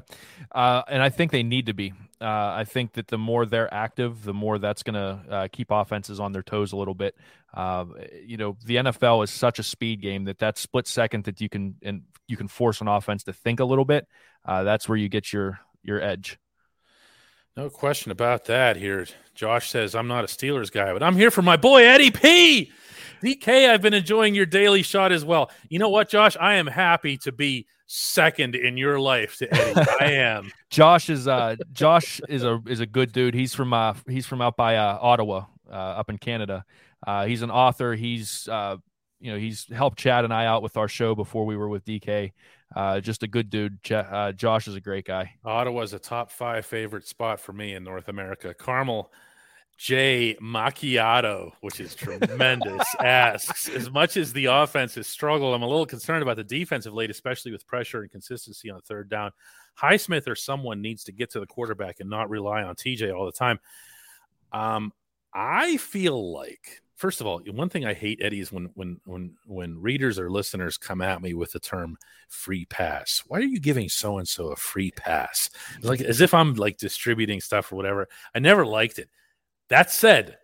Uh, 0.51 0.81
and 0.87 1.03
I 1.03 1.09
think 1.09 1.31
they 1.31 1.43
need 1.43 1.67
to 1.67 1.73
be. 1.73 1.93
Uh, 2.19 2.25
I 2.55 2.63
think 2.63 2.93
that 2.93 3.07
the 3.07 3.17
more 3.17 3.45
they're 3.45 3.71
active, 3.71 4.23
the 4.23 4.33
more 4.33 4.57
that's 4.57 4.81
going 4.81 4.95
to 4.95 5.31
uh, 5.31 5.47
keep 5.51 5.67
offenses 5.69 6.19
on 6.19 6.31
their 6.31 6.41
toes 6.41 6.71
a 6.71 6.77
little 6.77 6.95
bit. 6.95 7.15
Uh, 7.53 7.85
you 8.25 8.37
know, 8.37 8.57
the 8.65 8.77
NFL 8.77 9.23
is 9.23 9.29
such 9.29 9.59
a 9.59 9.63
speed 9.63 10.01
game 10.01 10.25
that 10.25 10.39
that 10.39 10.57
split 10.57 10.87
second 10.87 11.25
that 11.25 11.39
you 11.41 11.49
can 11.49 11.75
and 11.83 12.01
you 12.27 12.37
can 12.37 12.47
force 12.47 12.81
an 12.81 12.87
offense 12.87 13.23
to 13.25 13.33
think 13.33 13.59
a 13.59 13.65
little 13.65 13.85
bit. 13.85 14.07
Uh, 14.45 14.63
that's 14.63 14.89
where 14.89 14.97
you 14.97 15.09
get 15.09 15.31
your 15.31 15.59
your 15.83 16.01
edge. 16.01 16.39
No 17.57 17.71
question 17.71 18.11
about 18.11 18.45
that. 18.45 18.75
Here, 18.75 19.07
Josh 19.33 19.71
says 19.71 19.95
I'm 19.95 20.07
not 20.07 20.23
a 20.23 20.27
Steelers 20.27 20.71
guy, 20.71 20.93
but 20.93 21.01
I'm 21.01 21.15
here 21.15 21.31
for 21.31 21.41
my 21.41 21.57
boy 21.57 21.83
Eddie 21.85 22.11
P. 22.11 22.71
DK, 23.23 23.67
I've 23.67 23.81
been 23.81 23.95
enjoying 23.95 24.35
your 24.35 24.45
daily 24.45 24.83
shot 24.83 25.11
as 25.11 25.25
well. 25.25 25.49
You 25.67 25.79
know 25.79 25.89
what, 25.89 26.07
Josh? 26.07 26.37
I 26.39 26.53
am 26.53 26.67
happy 26.67 27.17
to 27.17 27.31
be 27.31 27.65
second 27.87 28.53
in 28.53 28.77
your 28.77 28.99
life 28.99 29.37
to 29.37 29.51
Eddie. 29.51 29.89
I 29.99 30.05
am. 30.11 30.51
Josh 30.69 31.09
is 31.09 31.27
uh 31.27 31.55
Josh 31.73 32.21
is 32.29 32.43
a 32.43 32.61
is 32.67 32.79
a 32.79 32.85
good 32.85 33.11
dude. 33.11 33.33
He's 33.33 33.55
from 33.55 33.73
uh 33.73 33.95
he's 34.07 34.27
from 34.27 34.39
out 34.39 34.55
by 34.55 34.75
uh, 34.75 34.99
Ottawa, 35.01 35.45
uh, 35.67 35.73
up 35.73 36.11
in 36.11 36.19
Canada. 36.19 36.63
Uh, 37.07 37.25
he's 37.25 37.41
an 37.41 37.49
author. 37.49 37.95
He's 37.95 38.47
uh 38.47 38.77
you 39.19 39.31
know 39.31 39.37
he's 39.37 39.65
helped 39.73 39.99
Chad 39.99 40.23
and 40.23 40.33
I 40.33 40.45
out 40.45 40.61
with 40.61 40.77
our 40.77 40.87
show 40.87 41.15
before 41.15 41.45
we 41.45 41.57
were 41.57 41.69
with 41.69 41.85
DK. 41.85 42.33
Uh, 42.75 42.99
just 42.99 43.23
a 43.23 43.27
good 43.27 43.49
dude. 43.49 43.81
J- 43.83 43.95
uh, 43.95 44.31
Josh 44.33 44.67
is 44.67 44.75
a 44.75 44.81
great 44.81 45.05
guy. 45.05 45.33
Ottawa's 45.45 45.93
a 45.93 45.99
top 45.99 46.31
five 46.31 46.65
favorite 46.65 47.07
spot 47.07 47.39
for 47.39 47.53
me 47.53 47.73
in 47.73 47.83
North 47.83 48.09
America. 48.09 48.53
Carmel 48.53 49.11
J 49.77 50.35
Macchiato, 50.41 51.51
which 51.61 51.79
is 51.79 51.93
tremendous, 51.93 52.83
asks 52.99 53.69
as 53.69 53.91
much 53.91 54.17
as 54.17 54.33
the 54.33 54.45
offense 54.45 54.95
has 54.95 55.07
struggled, 55.07 55.53
I'm 55.53 55.61
a 55.61 55.67
little 55.67 55.85
concerned 55.85 56.23
about 56.23 56.35
the 56.35 56.43
defensive 56.43 56.93
late, 56.93 57.11
especially 57.11 57.51
with 57.51 57.67
pressure 57.67 58.01
and 58.01 58.11
consistency 58.11 58.71
on 58.71 58.81
third 58.81 59.07
down. 59.07 59.31
Highsmith 59.79 60.27
or 60.27 60.35
someone 60.35 60.81
needs 60.81 61.03
to 61.03 61.11
get 61.11 61.31
to 61.31 61.39
the 61.39 61.45
quarterback 61.45 61.99
and 61.99 62.09
not 62.09 62.31
rely 62.31 62.63
on 62.63 62.75
TJ 62.75 63.15
all 63.15 63.27
the 63.27 63.31
time. 63.31 63.59
Um, 64.51 64.91
I 65.31 65.77
feel 65.77 66.33
like, 66.33 66.81
first 66.97 67.21
of 67.21 67.27
all, 67.27 67.39
one 67.51 67.69
thing 67.69 67.85
I 67.85 67.93
hate, 67.93 68.19
Eddie, 68.21 68.41
is 68.41 68.51
when 68.51 68.69
when 68.73 68.99
when 69.05 69.35
when 69.45 69.81
readers 69.81 70.19
or 70.19 70.29
listeners 70.29 70.77
come 70.77 71.01
at 71.01 71.21
me 71.21 71.33
with 71.33 71.53
the 71.53 71.59
term 71.59 71.97
free 72.27 72.65
pass. 72.65 73.23
Why 73.27 73.37
are 73.37 73.43
you 73.43 73.59
giving 73.59 73.87
so 73.87 74.17
and 74.17 74.27
so 74.27 74.49
a 74.49 74.55
free 74.57 74.91
pass? 74.91 75.49
Like 75.81 76.01
as 76.01 76.19
if 76.19 76.33
I'm 76.33 76.55
like 76.55 76.77
distributing 76.77 77.39
stuff 77.39 77.71
or 77.71 77.77
whatever. 77.77 78.09
I 78.35 78.39
never 78.39 78.65
liked 78.65 78.99
it 78.99 79.09
that 79.69 79.91
said, 79.91 80.37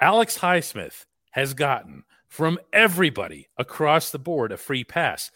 Alex 0.00 0.38
Highsmith 0.38 1.04
has 1.30 1.54
gotten 1.54 2.04
from 2.26 2.58
everybody 2.72 3.48
across 3.56 4.10
the 4.10 4.18
board 4.18 4.52
a 4.52 4.56
free 4.56 4.84
pass. 4.84 5.30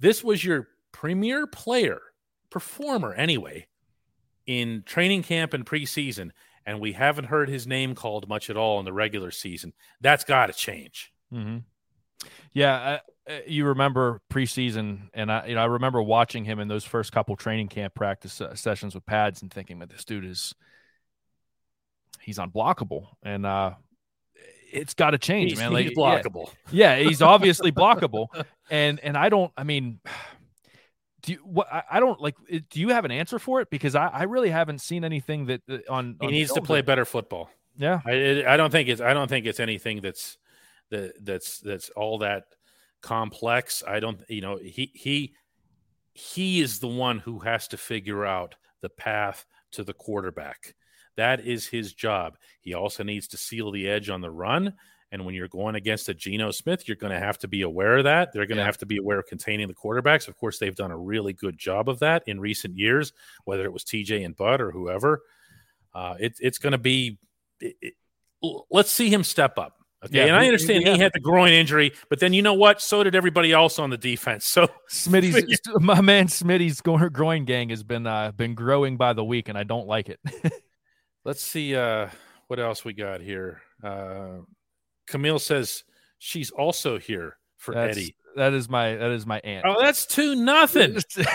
This 0.00 0.24
was 0.24 0.44
your 0.44 0.68
premier 0.92 1.46
player, 1.46 2.00
performer 2.50 3.14
anyway, 3.14 3.66
in 4.46 4.82
training 4.86 5.22
camp 5.22 5.54
and 5.54 5.64
preseason, 5.64 6.30
and 6.66 6.80
we 6.80 6.92
haven't 6.92 7.24
heard 7.24 7.48
his 7.48 7.66
name 7.66 7.94
called 7.94 8.28
much 8.28 8.50
at 8.50 8.56
all 8.56 8.78
in 8.78 8.84
the 8.84 8.92
regular 8.92 9.30
season. 9.30 9.72
That's 10.00 10.24
got 10.24 10.46
to 10.46 10.52
change. 10.52 11.12
Mm-hmm. 11.32 11.58
Yeah, 12.52 12.98
uh, 13.28 13.38
you 13.46 13.66
remember 13.66 14.20
preseason, 14.30 15.08
and 15.14 15.30
I, 15.30 15.46
you 15.46 15.54
know, 15.54 15.62
I 15.62 15.66
remember 15.66 16.02
watching 16.02 16.44
him 16.44 16.58
in 16.58 16.68
those 16.68 16.84
first 16.84 17.12
couple 17.12 17.36
training 17.36 17.68
camp 17.68 17.94
practice 17.94 18.40
uh, 18.40 18.54
sessions 18.54 18.94
with 18.94 19.06
pads 19.06 19.42
and 19.42 19.52
thinking 19.52 19.78
that 19.78 19.90
this 19.90 20.04
dude 20.04 20.24
is 20.24 20.54
he's 22.20 22.38
unblockable, 22.38 23.06
and 23.22 23.46
uh, 23.46 23.72
it's 24.72 24.94
got 24.94 25.10
to 25.10 25.18
change, 25.18 25.52
he's, 25.52 25.58
man. 25.58 25.72
Like, 25.72 25.86
he's 25.86 25.96
blockable. 25.96 26.50
Yeah, 26.70 26.96
yeah 26.96 27.08
he's 27.08 27.22
obviously 27.22 27.72
blockable, 27.72 28.26
and 28.70 28.98
and 29.00 29.16
I 29.16 29.28
don't. 29.28 29.52
I 29.56 29.64
mean, 29.64 30.00
do 31.22 31.32
you, 31.32 31.38
what 31.44 31.68
I, 31.90 32.00
don't 32.00 32.20
like 32.20 32.36
do 32.48 32.80
you 32.80 32.88
have 32.88 33.04
an 33.04 33.12
answer 33.12 33.38
for 33.38 33.60
it 33.60 33.70
because 33.70 33.94
I, 33.94 34.08
I 34.08 34.22
really 34.24 34.50
haven't 34.50 34.80
seen 34.80 35.04
anything 35.04 35.46
that 35.46 35.62
uh, 35.70 35.78
on, 35.88 36.16
he 36.20 36.26
on 36.26 36.32
needs 36.32 36.52
to 36.52 36.60
play 36.60 36.80
that, 36.80 36.86
better 36.86 37.04
football. 37.04 37.48
Yeah, 37.76 38.00
I 38.04 38.44
I 38.46 38.56
don't 38.56 38.70
think 38.70 38.88
it's 38.88 39.00
I 39.00 39.14
don't 39.14 39.28
think 39.28 39.46
it's 39.46 39.60
anything 39.60 40.00
that's 40.00 40.36
that 40.90 41.12
that's 41.24 41.60
that's 41.60 41.90
all 41.90 42.18
that 42.18 42.44
complex. 43.02 43.82
I 43.86 44.00
don't 44.00 44.20
you 44.28 44.40
know 44.40 44.56
he 44.56 44.90
he 44.94 45.34
he 46.12 46.60
is 46.60 46.80
the 46.80 46.88
one 46.88 47.18
who 47.18 47.38
has 47.40 47.68
to 47.68 47.76
figure 47.76 48.26
out 48.26 48.56
the 48.80 48.90
path 48.90 49.46
to 49.72 49.84
the 49.84 49.94
quarterback. 49.94 50.74
That 51.16 51.46
is 51.46 51.66
his 51.66 51.92
job. 51.92 52.36
He 52.60 52.74
also 52.74 53.02
needs 53.02 53.28
to 53.28 53.36
seal 53.36 53.70
the 53.70 53.88
edge 53.88 54.10
on 54.10 54.20
the 54.20 54.30
run. 54.30 54.74
And 55.12 55.26
when 55.26 55.34
you're 55.34 55.46
going 55.46 55.74
against 55.74 56.08
a 56.08 56.14
Geno 56.14 56.50
Smith, 56.50 56.88
you're 56.88 56.96
going 56.96 57.12
to 57.12 57.18
have 57.18 57.38
to 57.38 57.48
be 57.48 57.62
aware 57.62 57.98
of 57.98 58.04
that. 58.04 58.32
They're 58.32 58.46
going 58.46 58.58
to 58.58 58.64
have 58.64 58.78
to 58.78 58.86
be 58.86 58.96
aware 58.96 59.18
of 59.18 59.26
containing 59.26 59.68
the 59.68 59.74
quarterbacks. 59.74 60.26
Of 60.26 60.38
course, 60.38 60.58
they've 60.58 60.74
done 60.74 60.90
a 60.90 60.96
really 60.96 61.34
good 61.34 61.58
job 61.58 61.90
of 61.90 61.98
that 61.98 62.22
in 62.26 62.40
recent 62.40 62.78
years, 62.78 63.12
whether 63.44 63.64
it 63.64 63.72
was 63.72 63.84
TJ 63.84 64.24
and 64.24 64.34
Bud 64.34 64.62
or 64.62 64.70
whoever. 64.70 65.22
Uh, 65.94 66.14
it, 66.18 66.36
it's 66.40 66.58
going 66.58 66.72
to 66.72 66.78
be. 66.78 67.18
It, 67.60 67.76
it, 67.82 67.94
let's 68.70 68.90
see 68.90 69.10
him 69.10 69.22
step 69.22 69.58
up. 69.58 69.76
Okay, 70.04 70.18
yeah, 70.18 70.24
and 70.24 70.34
I 70.34 70.46
understand 70.46 70.82
yeah. 70.82 70.94
he 70.94 70.98
had 70.98 71.12
the 71.14 71.20
groin 71.20 71.52
injury, 71.52 71.92
but 72.08 72.18
then 72.18 72.32
you 72.32 72.42
know 72.42 72.54
what? 72.54 72.80
So 72.80 73.04
did 73.04 73.14
everybody 73.14 73.52
else 73.52 73.78
on 73.78 73.90
the 73.90 73.98
defense. 73.98 74.46
So 74.52 74.68
Smitty's 74.90 75.60
my 75.78 76.00
man 76.00 76.26
Smitty's 76.26 76.80
groin 76.80 77.44
gang 77.44 77.68
has 77.68 77.84
been 77.84 78.06
uh, 78.06 78.32
been 78.32 78.54
growing 78.54 78.96
by 78.96 79.12
the 79.12 79.24
week, 79.24 79.48
and 79.48 79.56
I 79.56 79.62
don't 79.62 79.86
like 79.86 80.08
it. 80.08 80.18
Let's 81.24 81.42
see 81.42 81.76
uh, 81.76 82.08
what 82.48 82.58
else 82.58 82.84
we 82.84 82.94
got 82.94 83.20
here. 83.20 83.62
Uh, 83.82 84.38
Camille 85.06 85.38
says 85.38 85.84
she's 86.18 86.50
also 86.50 86.98
here 86.98 87.36
for 87.56 87.74
That's, 87.74 87.96
Eddie. 87.96 88.16
That 88.36 88.54
is 88.54 88.68
my 88.68 88.94
that 88.94 89.10
is 89.10 89.26
my 89.26 89.40
aunt. 89.40 89.64
Oh, 89.68 89.80
that's 89.80 90.06
two 90.06 90.34
nothing. 90.34 90.96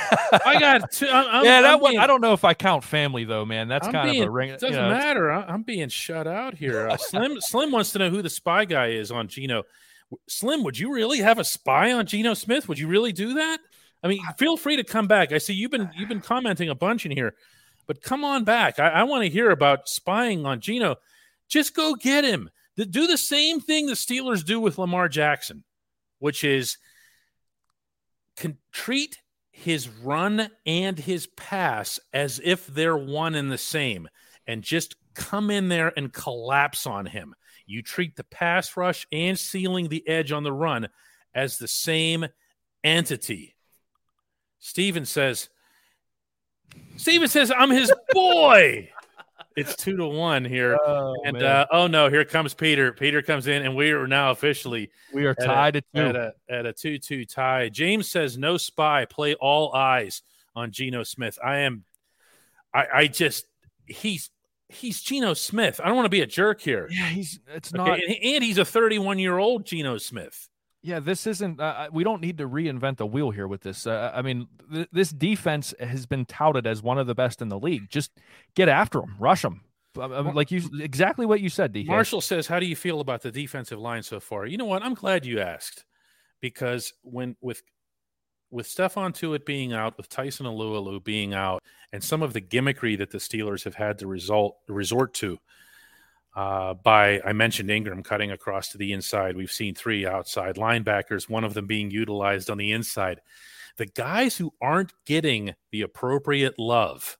I 0.45 0.60
got 0.60 0.91
two. 0.91 1.08
I'm, 1.08 1.45
yeah, 1.45 1.62
that 1.62 1.75
I'm 1.75 1.80
one. 1.80 1.91
Being, 1.91 2.01
I 2.01 2.08
don't 2.08 2.21
know 2.21 2.34
if 2.34 2.43
I 2.43 2.53
count 2.53 2.84
family 2.84 3.23
though, 3.23 3.45
man. 3.45 3.67
That's 3.67 3.88
I'm 3.88 3.93
kind 3.93 4.12
being, 4.12 4.23
of 4.23 4.30
a 4.30 4.32
ring. 4.32 4.49
It 4.49 4.60
doesn't 4.60 4.75
you 4.75 4.82
know, 4.82 4.89
matter. 4.89 5.32
I'm 5.32 5.63
being 5.63 5.89
shut 5.89 6.27
out 6.27 6.56
here. 6.56 6.89
Uh, 6.89 6.97
Slim 6.97 7.38
Slim 7.41 7.71
wants 7.71 7.91
to 7.91 7.99
know 7.99 8.10
who 8.10 8.21
the 8.21 8.30
spy 8.30 8.65
guy 8.65 8.88
is 8.88 9.12
on 9.12 9.27
Geno. 9.27 9.63
Slim, 10.27 10.63
would 10.63 10.80
you 10.80 10.91
really 10.91 11.19
have 11.19 11.38
a 11.38 11.43
spy 11.43 11.91
on 11.91 12.06
Geno 12.06 12.34
Smith? 12.34 12.67
Would 12.67 12.80
you 12.80 12.88
really 12.88 13.12
do 13.12 13.36
that? 13.36 13.60
I 14.03 14.08
mean, 14.08 14.21
feel 14.38 14.58
free 14.58 14.77
to 14.77 14.84
come 14.84 15.08
back. 15.08 15.32
I 15.32 15.38
see 15.38 15.53
you've 15.53 15.71
been 15.71 15.89
you've 15.95 16.10
been 16.10 16.21
commenting 16.21 16.69
a 16.69 16.75
bunch 16.75 17.06
in 17.06 17.12
here, 17.12 17.36
but 17.86 18.01
come 18.01 18.23
on 18.23 18.43
back. 18.43 18.80
I, 18.80 18.88
I 18.89 19.03
want 19.03 19.23
to 19.23 19.30
hear 19.30 19.51
about 19.51 19.88
spying 19.88 20.45
on 20.45 20.62
Geno. 20.62 20.95
Just 21.47 21.75
go 21.75 21.95
get 21.95 22.23
him. 22.23 22.49
Do 22.77 23.07
the 23.07 23.17
same 23.17 23.59
thing 23.59 23.87
the 23.87 23.93
Steelers 23.93 24.45
do 24.45 24.59
with 24.59 24.77
Lamar 24.77 25.09
Jackson, 25.09 25.63
which 26.19 26.43
is 26.43 26.77
can 28.35 28.57
treat 28.71 29.17
his 29.49 29.89
run 29.89 30.49
and 30.65 30.99
his 30.99 31.25
pass 31.25 31.99
as 32.13 32.39
if 32.43 32.67
they're 32.67 32.95
one 32.95 33.33
and 33.33 33.51
the 33.51 33.57
same 33.57 34.07
and 34.45 34.61
just 34.61 34.95
come 35.15 35.49
in 35.49 35.67
there 35.67 35.91
and 35.97 36.13
collapse 36.13 36.85
on 36.85 37.07
him. 37.07 37.33
You 37.65 37.81
treat 37.81 38.15
the 38.15 38.23
pass 38.23 38.77
rush 38.77 39.07
and 39.11 39.37
sealing 39.37 39.89
the 39.89 40.07
edge 40.07 40.31
on 40.31 40.43
the 40.43 40.53
run 40.53 40.89
as 41.33 41.57
the 41.57 41.67
same 41.67 42.27
entity. 42.83 43.55
Steven 44.59 45.05
says, 45.05 45.49
Steven 46.97 47.27
says, 47.27 47.51
I'm 47.51 47.71
his 47.71 47.91
boy 48.11 48.89
it's 49.58 49.76
two 49.76 49.98
to 49.98 50.08
one 50.08 50.46
here. 50.46 50.78
Oh, 50.86 51.15
and 51.26 51.41
uh, 51.41 51.65
oh 51.72 51.88
no, 51.88 52.10
here 52.10 52.24
comes 52.24 52.54
Peter. 52.54 52.93
Peter 52.93 53.22
comes 53.22 53.48
in, 53.48 53.63
and 53.63 53.76
we 53.76 53.91
are 53.91 54.08
now 54.08 54.32
officially 54.32 54.91
we 55.13 55.26
are 55.26 55.34
tied 55.34 55.78
at, 55.78 55.84
a, 55.96 56.00
at 56.00 56.15
a 56.15 56.34
at 56.50 56.65
a 56.67 56.74
two 56.74 57.00
two 57.00 57.26
tie. 57.26 57.70
James 57.70 58.10
says 58.10 58.38
no 58.38 58.58
spy. 58.58 59.06
Play 59.06 59.34
all 59.36 59.74
eyes 59.74 60.22
on 60.56 60.72
Geno 60.72 61.04
Smith. 61.04 61.39
I 61.43 61.58
am. 61.58 61.84
I 62.74 62.86
I 62.93 63.08
just 63.08 63.48
he's 63.88 64.30
he's 64.70 65.02
Geno 65.02 65.34
Smith. 65.34 65.82
I 65.84 65.88
don't 65.88 65.96
want 65.96 66.06
to 66.06 66.10
be 66.10 66.22
a 66.22 66.28
jerk 66.28 66.62
here. 66.62 66.88
Yeah, 66.91 67.08
he's 67.08 67.39
it's 67.54 67.74
okay? 67.74 67.84
not, 67.84 68.00
and, 68.00 68.15
and 68.24 68.43
he's 68.43 68.60
a 68.60 68.65
31 68.65 69.17
year 69.17 69.38
old 69.38 69.65
Geno 69.65 69.98
Smith. 69.98 70.50
Yeah, 70.88 71.02
this 71.02 71.28
isn't. 71.28 71.60
Uh, 71.60 71.63
uh, 71.63 71.88
we 71.91 72.06
don't 72.06 72.21
need 72.21 72.38
to 72.38 72.47
reinvent 72.47 72.95
the 72.95 73.06
wheel 73.06 73.30
here 73.32 73.45
with 73.45 73.60
this. 73.60 73.86
Uh, 73.86 74.10
I 74.15 74.21
mean, 74.21 74.47
th- 74.71 74.88
this 74.93 75.10
defense 75.10 75.73
has 75.82 76.06
been 76.06 76.23
touted 76.23 76.65
as 76.65 76.82
one 76.82 76.97
of 76.97 77.08
the 77.08 77.13
best 77.13 77.41
in 77.41 77.50
the 77.50 77.60
league. 77.60 77.89
Just 77.89 78.12
get 78.56 78.69
after 78.69 79.02
them, 79.02 79.17
rush 79.19 79.41
them. 79.41 79.65
like 79.97 80.50
you, 80.50 80.62
exactly 80.80 81.26
what 81.26 81.41
you 81.41 81.50
said. 81.50 81.73
DK. 81.73 81.88
Marshall 81.88 82.21
says, 82.21 82.47
"How 82.47 82.62
do 82.62 82.65
you 82.65 82.76
feel 82.78 83.02
about 83.02 83.21
the 83.21 83.32
defensive 83.32 83.80
line 83.80 84.02
so 84.02 84.21
far?" 84.21 84.45
You 84.45 84.56
know 84.56 84.63
what? 84.63 84.82
I'm 84.82 84.93
glad 84.93 85.26
you 85.26 85.41
asked 85.41 85.84
because 86.39 86.93
when 87.02 87.36
with 87.41 87.62
with 88.50 88.65
Stephon 88.65 89.12
Tuitt 89.12 89.45
being 89.45 89.73
out, 89.73 89.97
with 89.97 90.08
Tyson 90.08 90.45
Alualu 90.45 91.04
being 91.04 91.34
out, 91.34 91.62
and 91.91 92.02
some 92.02 92.23
of 92.23 92.32
the 92.32 92.39
gimmickry 92.39 92.97
that 92.97 93.12
the 93.12 93.17
Steelers 93.17 93.65
have 93.65 93.76
had 93.76 94.00
to 94.00 94.08
result 94.08 94.56
resort 94.69 95.13
to 95.15 95.38
uh, 96.38 96.76
by 96.76 97.19
I 97.26 97.34
mentioned 97.34 97.71
Ingram 97.71 98.04
cutting 98.04 98.30
across 98.30 98.69
to 98.69 98.78
the 98.78 98.93
inside. 98.93 99.36
We've 99.36 99.52
seen 99.52 99.73
three 99.73 100.06
outside 100.06 100.56
linebackers, 100.56 101.28
one 101.28 101.43
of 101.43 101.56
them 101.56 101.65
being 101.65 101.89
utilized 101.89 102.52
on 102.52 102.60
the 102.60 102.73
inside. 102.73 103.21
The 103.78 103.88
guys 103.88 104.38
who 104.38 104.54
aren't 104.62 104.93
getting 105.06 105.56
the 105.71 105.82
appropriate 105.82 106.60
love 106.60 107.17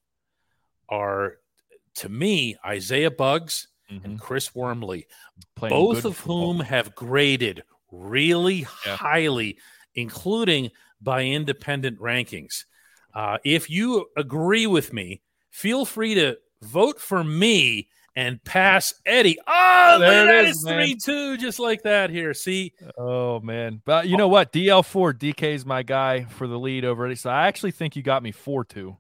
are, 0.88 1.38
to 1.96 2.10
me, 2.10 2.58
Isaiah 2.64 3.10
Buggs 3.10 3.70
mm-hmm. 3.92 4.06
and 4.06 4.20
Chris 4.20 4.54
Wormley, 4.54 5.08
Playing 5.56 5.72
both 5.72 6.06
of 6.06 6.16
football. 6.16 6.54
whom 6.54 6.60
have 6.60 6.94
graded 6.94 7.64
really 7.92 8.68
yeah. 8.86 8.98
highly, 8.98 9.58
including 9.96 10.70
by 11.02 11.24
independent 11.24 12.00
rankings. 12.00 12.66
Uh, 13.16 13.40
if 13.44 13.68
you 13.68 14.06
agree 14.16 14.68
with 14.68 14.94
me, 14.94 15.22
feel 15.50 15.86
free 15.86 16.14
to 16.14 16.38
vote 16.62 17.00
for 17.02 17.24
me 17.24 17.90
and 18.18 18.44
pass 18.44 18.96
Eddie. 19.06 19.38
Oh, 19.48 19.98
there 20.00 20.40
it 20.40 20.50
is, 20.50 20.66
three 20.68 20.96
two, 20.96 21.38
just 21.38 21.60
like 21.60 21.84
that. 21.84 22.10
Here, 22.10 22.34
see. 22.34 22.74
Oh 22.98 23.40
man, 23.40 23.80
but 23.86 24.08
you 24.08 24.18
know 24.18 24.28
what? 24.28 24.52
DL 24.52 24.84
four 24.84 25.14
DK 25.14 25.54
is 25.54 25.66
my 25.66 25.84
guy 25.84 26.26
for 26.26 26.48
the 26.48 26.58
lead 26.58 26.84
over 26.84 27.06
Eddie. 27.06 27.16
So 27.16 27.30
I 27.30 27.48
actually 27.48 27.72
think 27.72 27.96
you 27.96 28.02
got 28.02 28.24
me 28.24 28.32
four 28.32 28.66
two. 28.66 28.98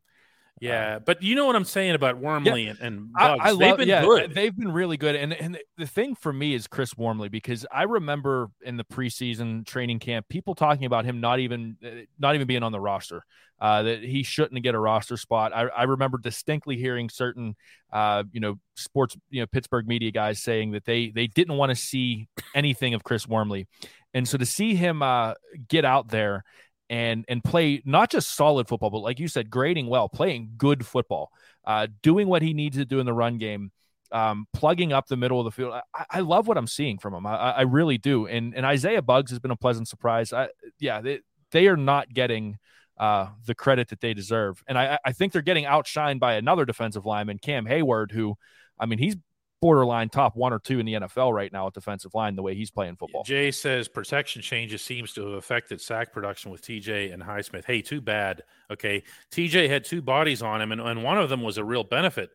Yeah, 0.60 0.96
uh, 0.96 1.00
but 1.00 1.22
you 1.22 1.36
know 1.36 1.46
what 1.46 1.56
I'm 1.56 1.66
saying 1.66 1.94
about 1.94 2.18
Wormley 2.18 2.64
yeah, 2.64 2.72
and, 2.72 2.80
and 2.80 3.14
Buggs. 3.14 3.42
I, 3.44 3.50
I 3.50 3.56
they've 3.56 3.78
been 3.78 3.88
yeah, 3.88 4.02
good. 4.02 4.34
They've 4.34 4.56
been 4.56 4.72
really 4.72 4.98
good. 4.98 5.16
And 5.16 5.34
and 5.34 5.58
the 5.78 5.86
thing 5.86 6.16
for 6.16 6.34
me 6.34 6.56
is 6.56 6.68
Chris 6.68 6.98
Wormley 6.98 7.30
because 7.30 7.66
I 7.72 7.84
remember 7.84 8.50
in 8.64 8.78
the 8.78 8.84
preseason 8.84 9.66
training 9.66 10.00
camp 10.00 10.28
people 10.30 10.56
talking 10.56 10.86
about 10.86 11.06
him 11.06 11.22
not 11.22 11.40
even 11.40 11.78
uh, 11.86 12.06
not 12.18 12.36
even 12.36 12.48
being 12.48 12.64
on 12.64 12.72
the 12.72 12.80
roster. 12.80 13.24
Uh, 13.60 13.82
that 13.82 14.04
he 14.04 14.22
shouldn't 14.22 14.62
get 14.62 14.76
a 14.76 14.80
roster 14.80 15.18
spot. 15.18 15.52
I, 15.52 15.64
I 15.64 15.84
remember 15.84 16.20
distinctly 16.20 16.78
hearing 16.78 17.10
certain 17.10 17.56
uh, 17.92 18.24
you 18.32 18.40
know 18.40 18.56
sports 18.76 19.16
you 19.30 19.42
know 19.42 19.48
Pittsburgh 19.48 19.88
media 19.88 20.12
guys 20.12 20.42
saying 20.42 20.72
that 20.72 20.86
they 20.86 21.10
they 21.10 21.28
didn't 21.28 21.58
want 21.58 21.72
to 21.72 21.76
see 21.76 22.28
anything 22.56 22.94
of 22.94 23.04
Chris 23.04 23.28
Wormley. 23.28 23.68
And 24.14 24.28
so 24.28 24.38
to 24.38 24.46
see 24.46 24.74
him 24.74 25.04
uh, 25.04 25.34
get 25.68 25.86
out 25.86 26.08
there 26.10 26.44
and 26.90 27.26
and 27.28 27.44
play 27.44 27.82
not 27.86 28.10
just 28.10 28.36
solid 28.36 28.68
football, 28.68 28.90
but 28.90 29.00
like 29.00 29.20
you 29.20 29.28
said, 29.28 29.50
grading 29.50 29.88
well, 29.88 30.08
playing 30.08 30.54
good 30.58 30.86
football, 30.86 31.32
uh, 31.66 31.88
doing 32.02 32.28
what 32.28 32.42
he 32.42 32.54
needs 32.54 32.78
to 32.78 32.86
do 32.86 33.00
in 33.00 33.06
the 33.06 33.14
run 33.14 33.38
game, 33.38 33.72
um, 34.12 34.48
plugging 34.54 34.94
up 34.94 35.08
the 35.08 35.18
middle 35.18 35.40
of 35.40 35.46
the 35.46 35.52
field. 35.52 35.74
I, 35.94 36.06
I 36.10 36.20
love 36.22 36.48
what 36.48 36.58
I'm 36.58 36.68
seeing 36.68 36.98
from 36.98 37.14
him. 37.14 37.26
I, 37.26 37.36
I, 37.36 37.62
really 37.64 37.98
do. 37.98 38.28
And 38.28 38.56
and 38.56 38.66
Isaiah 38.66 39.02
Buggs 39.02 39.32
has 39.32 39.40
been 39.40 39.52
a 39.52 39.58
pleasant 39.58 39.88
surprise. 39.88 40.32
I, 40.32 40.50
yeah, 40.80 41.02
they, 41.02 41.20
they 41.52 41.68
are 41.68 41.78
not 41.78 42.14
getting 42.14 42.58
uh, 42.98 43.28
the 43.46 43.56
credit 43.56 43.90
that 43.90 44.00
they 44.00 44.14
deserve, 44.14 44.64
and 44.68 44.78
I, 44.78 44.98
I 45.06 45.12
think 45.12 45.34
they're 45.34 45.42
getting 45.42 45.66
outshined 45.66 46.20
by 46.20 46.36
another 46.36 46.66
defensive 46.66 47.06
lineman, 47.06 47.38
Cam 47.40 47.66
Hayward, 47.66 48.12
who, 48.12 48.36
I 48.80 48.86
mean, 48.86 49.00
he's 49.00 49.18
borderline 49.62 50.10
top 50.10 50.36
one 50.36 50.54
or 50.54 50.60
two 50.60 50.80
in 50.80 50.86
the 50.86 50.94
NFL 50.94 51.34
right 51.34 51.52
now 51.52 51.68
at 51.68 51.74
defensive 51.74 52.14
line 52.14 52.36
the 52.36 52.42
way 52.42 52.54
he's 52.56 52.72
playing 52.72 52.96
football. 52.96 53.24
Jay 53.24 53.52
says 53.52 53.88
protection 53.88 54.42
changes 54.42 54.82
seems 54.82 55.14
to 55.14 55.26
have 55.26 55.34
affected 55.34 55.82
sack 55.82 56.14
production 56.14 56.52
with 56.52 56.62
TJ 56.62 57.14
and 57.14 57.24
Highsmith. 57.24 57.66
Hey, 57.66 57.82
too 57.82 58.02
bad. 58.02 58.44
Okay. 58.72 59.04
TJ 59.32 59.70
had 59.70 59.84
two 59.84 60.02
bodies 60.02 60.42
on 60.42 60.62
him, 60.62 60.72
and, 60.72 60.82
and 60.82 61.04
one 61.04 61.18
of 61.18 61.30
them 61.30 61.42
was 61.42 61.58
a 61.58 61.64
real 61.64 61.84
benefit 61.84 62.30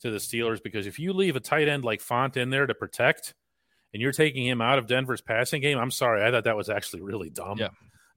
to 0.00 0.10
the 0.10 0.18
Steelers 0.18 0.62
because 0.62 0.86
if 0.86 0.98
you 0.98 1.12
leave 1.12 1.36
a 1.36 1.40
tight 1.40 1.68
end 1.68 1.84
like 1.84 2.00
Fant 2.00 2.36
in 2.36 2.50
there 2.50 2.66
to 2.66 2.74
protect 2.74 3.34
and 3.92 4.02
you're 4.02 4.12
taking 4.12 4.46
him 4.46 4.60
out 4.60 4.78
of 4.78 4.86
Denver's 4.86 5.20
passing 5.20 5.62
game, 5.62 5.78
I'm 5.78 5.90
sorry. 5.90 6.24
I 6.24 6.30
thought 6.30 6.44
that 6.44 6.56
was 6.56 6.68
actually 6.68 7.02
really 7.02 7.30
dumb. 7.30 7.58
Yeah. 7.58 7.70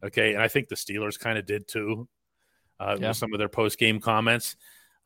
Okay. 0.03 0.33
And 0.33 0.41
I 0.41 0.47
think 0.47 0.67
the 0.67 0.75
Steelers 0.75 1.19
kind 1.19 1.37
of 1.37 1.45
did 1.45 1.67
too 1.67 2.07
uh, 2.79 2.97
yeah. 2.99 3.09
with 3.09 3.17
some 3.17 3.33
of 3.33 3.39
their 3.39 3.49
post 3.49 3.79
game 3.79 3.99
comments. 3.99 4.57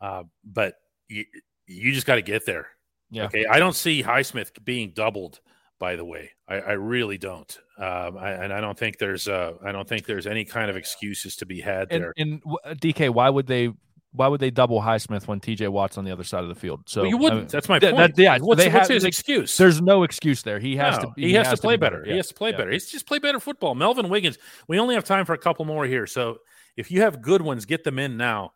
Uh, 0.02 0.24
but 0.44 0.76
you, 1.08 1.26
you 1.68 1.94
just 1.94 2.08
got 2.08 2.16
to 2.16 2.22
get 2.22 2.46
there 2.46 2.68
yeah. 3.10 3.26
Okay. 3.26 3.46
I 3.46 3.60
don't 3.60 3.76
see 3.76 4.04
Highsmith 4.04 4.64
being 4.64 4.92
doubled. 4.92 5.40
By 5.78 5.98
the 5.98 6.06
way, 6.06 6.32
I, 6.48 6.56
I 6.56 6.72
really 6.72 7.18
don't, 7.18 7.60
um, 7.78 8.18
I, 8.18 8.32
and 8.32 8.54
I 8.54 8.62
don't 8.62 8.80
think 8.80 8.98
there's 8.98 9.28
uh, 9.28 9.56
I 9.62 9.74
don't 9.74 9.88
think 9.88 10.06
there's 10.06 10.26
any 10.26 10.46
kind 10.46 10.70
of 10.70 10.78
excuses 10.78 11.36
to 11.36 11.46
be 11.46 11.60
had 11.60 11.90
there. 11.90 12.14
And, 12.16 12.42
and 12.64 12.80
DK, 12.80 13.10
why 13.10 13.30
would 13.30 13.46
they 13.46 13.74
why 14.16 14.28
would 14.28 14.40
they 14.40 14.50
double 14.50 14.82
Highsmith 14.82 15.28
when 15.28 15.40
TJ 15.40 15.70
Watt's 15.70 15.98
on 15.98 16.06
the 16.06 16.12
other 16.12 16.24
side 16.24 16.44
of 16.44 16.50
the 16.50 16.56
field? 16.56 16.84
So 16.86 17.02
well, 17.02 17.10
you 17.10 17.18
wouldn't. 17.18 17.34
I 17.34 17.42
mean, 17.42 17.50
That's 17.52 17.70
my 17.70 17.80
point. 17.80 17.98
That, 17.98 18.18
yeah, 18.18 18.38
what's, 18.38 18.64
what's 18.64 18.64
have, 18.64 18.88
his 18.88 19.04
excuse? 19.04 19.58
There's 19.58 19.82
no 19.82 20.04
excuse 20.04 20.42
there. 20.42 20.60
He 20.60 20.76
has 20.78 20.98
no, 20.98 21.10
to. 21.10 21.14
He, 21.18 21.28
he 21.28 21.34
has, 21.34 21.48
has, 21.48 21.60
to 21.60 21.62
play 21.62 21.76
better. 21.76 21.98
better. 21.98 22.08
Yeah. 22.08 22.14
He 22.14 22.18
has 22.18 22.28
to 22.30 22.34
play 22.34 22.52
yeah. 22.52 22.58
better. 22.58 22.72
He's 22.72 22.90
just 22.90 23.06
play 23.06 23.20
better 23.20 23.40
football. 23.40 23.76
Melvin 23.76 24.10
Wiggins. 24.10 24.38
We 24.68 24.80
only 24.80 24.96
have 24.96 25.04
time 25.04 25.26
for 25.26 25.34
a 25.34 25.38
couple 25.38 25.66
more 25.66 25.86
here, 25.86 26.08
so 26.08 26.40
If 26.78 26.92
you 26.92 27.02
have 27.02 27.22
good 27.22 27.42
ones, 27.42 27.66
get 27.66 27.84
them 27.84 28.00
in 28.00 28.18
now. 28.18 28.54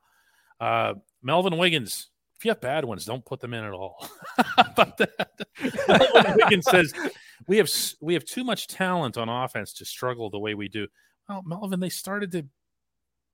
Uh, 0.60 0.96
Melvin 1.22 1.58
Wiggins, 1.58 2.09
if 2.40 2.46
you 2.46 2.52
have 2.52 2.62
bad 2.62 2.86
ones, 2.86 3.04
don't 3.04 3.26
put 3.26 3.42
them 3.42 3.54
in 3.54 3.66
at 3.66 3.74
all. 3.74 4.08
but 4.78 4.98
Melvin 5.90 6.38
Wiggins 6.38 6.66
says 6.72 6.94
we 7.48 7.58
have 7.58 7.70
we 8.00 8.14
have 8.14 8.24
too 8.24 8.46
much 8.46 8.68
talent 8.68 9.18
on 9.18 9.28
offense 9.28 9.74
to 9.74 9.86
struggle 9.86 10.30
the 10.30 10.40
way 10.40 10.54
we 10.54 10.70
do. 10.70 10.88
Well, 11.28 11.44
Melvin, 11.46 11.82
they 11.82 11.90
started 11.90 12.32
to 12.32 12.46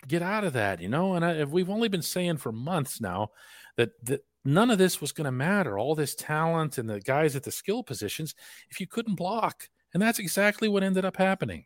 get 0.08 0.24
out 0.24 0.44
of 0.44 0.54
that, 0.54 0.82
you 0.82 0.90
know. 0.90 1.14
And 1.14 1.24
I, 1.24 1.44
we've 1.44 1.70
only 1.70 1.88
been 1.88 2.02
saying 2.02 2.38
for 2.38 2.52
months 2.52 3.00
now 3.00 3.30
that 3.78 3.92
that 4.08 4.26
none 4.44 4.72
of 4.72 4.80
this 4.80 5.00
was 5.00 5.12
going 5.12 5.26
to 5.26 5.32
matter. 5.32 5.78
All 5.78 5.94
this 5.94 6.16
talent 6.16 6.80
and 6.80 6.90
the 6.90 7.00
guys 7.00 7.36
at 7.36 7.44
the 7.44 7.52
skill 7.52 7.84
positions, 7.84 8.34
if 8.72 8.80
you 8.80 8.88
couldn't 8.88 9.16
block, 9.16 9.70
and 9.94 10.02
that's 10.02 10.18
exactly 10.18 10.68
what 10.68 10.82
ended 10.82 11.06
up 11.06 11.18
happening. 11.18 11.66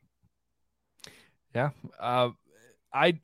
Yeah, 1.55 1.69
uh, 2.01 2.31
I, 2.93 3.17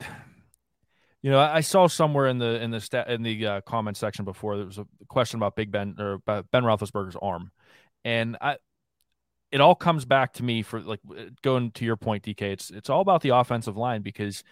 you 1.26 1.32
know, 1.32 1.40
I 1.40 1.60
saw 1.60 1.88
somewhere 1.88 2.28
in 2.28 2.38
the 2.38 2.62
in 2.62 2.70
the 2.70 2.80
stat 2.80 3.10
in 3.10 3.24
the 3.24 3.46
uh, 3.46 3.60
comment 3.62 3.96
section 3.96 4.24
before 4.24 4.56
there 4.56 4.64
was 4.64 4.78
a 4.78 4.86
question 5.08 5.40
about 5.40 5.56
Big 5.56 5.72
Ben 5.72 5.96
or 5.98 6.12
about 6.12 6.48
Ben 6.52 6.62
Roethlisberger's 6.62 7.16
arm, 7.20 7.50
and 8.04 8.36
I, 8.40 8.58
it 9.50 9.60
all 9.60 9.74
comes 9.74 10.04
back 10.04 10.34
to 10.34 10.44
me 10.44 10.62
for 10.62 10.78
like 10.78 11.00
going 11.42 11.72
to 11.72 11.84
your 11.84 11.96
point, 11.96 12.22
DK. 12.22 12.42
It's 12.42 12.70
it's 12.70 12.88
all 12.88 13.00
about 13.00 13.22
the 13.22 13.30
offensive 13.30 13.76
line 13.76 14.02
because 14.02 14.44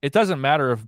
it 0.00 0.14
doesn't 0.14 0.40
matter 0.40 0.72
if 0.72 0.80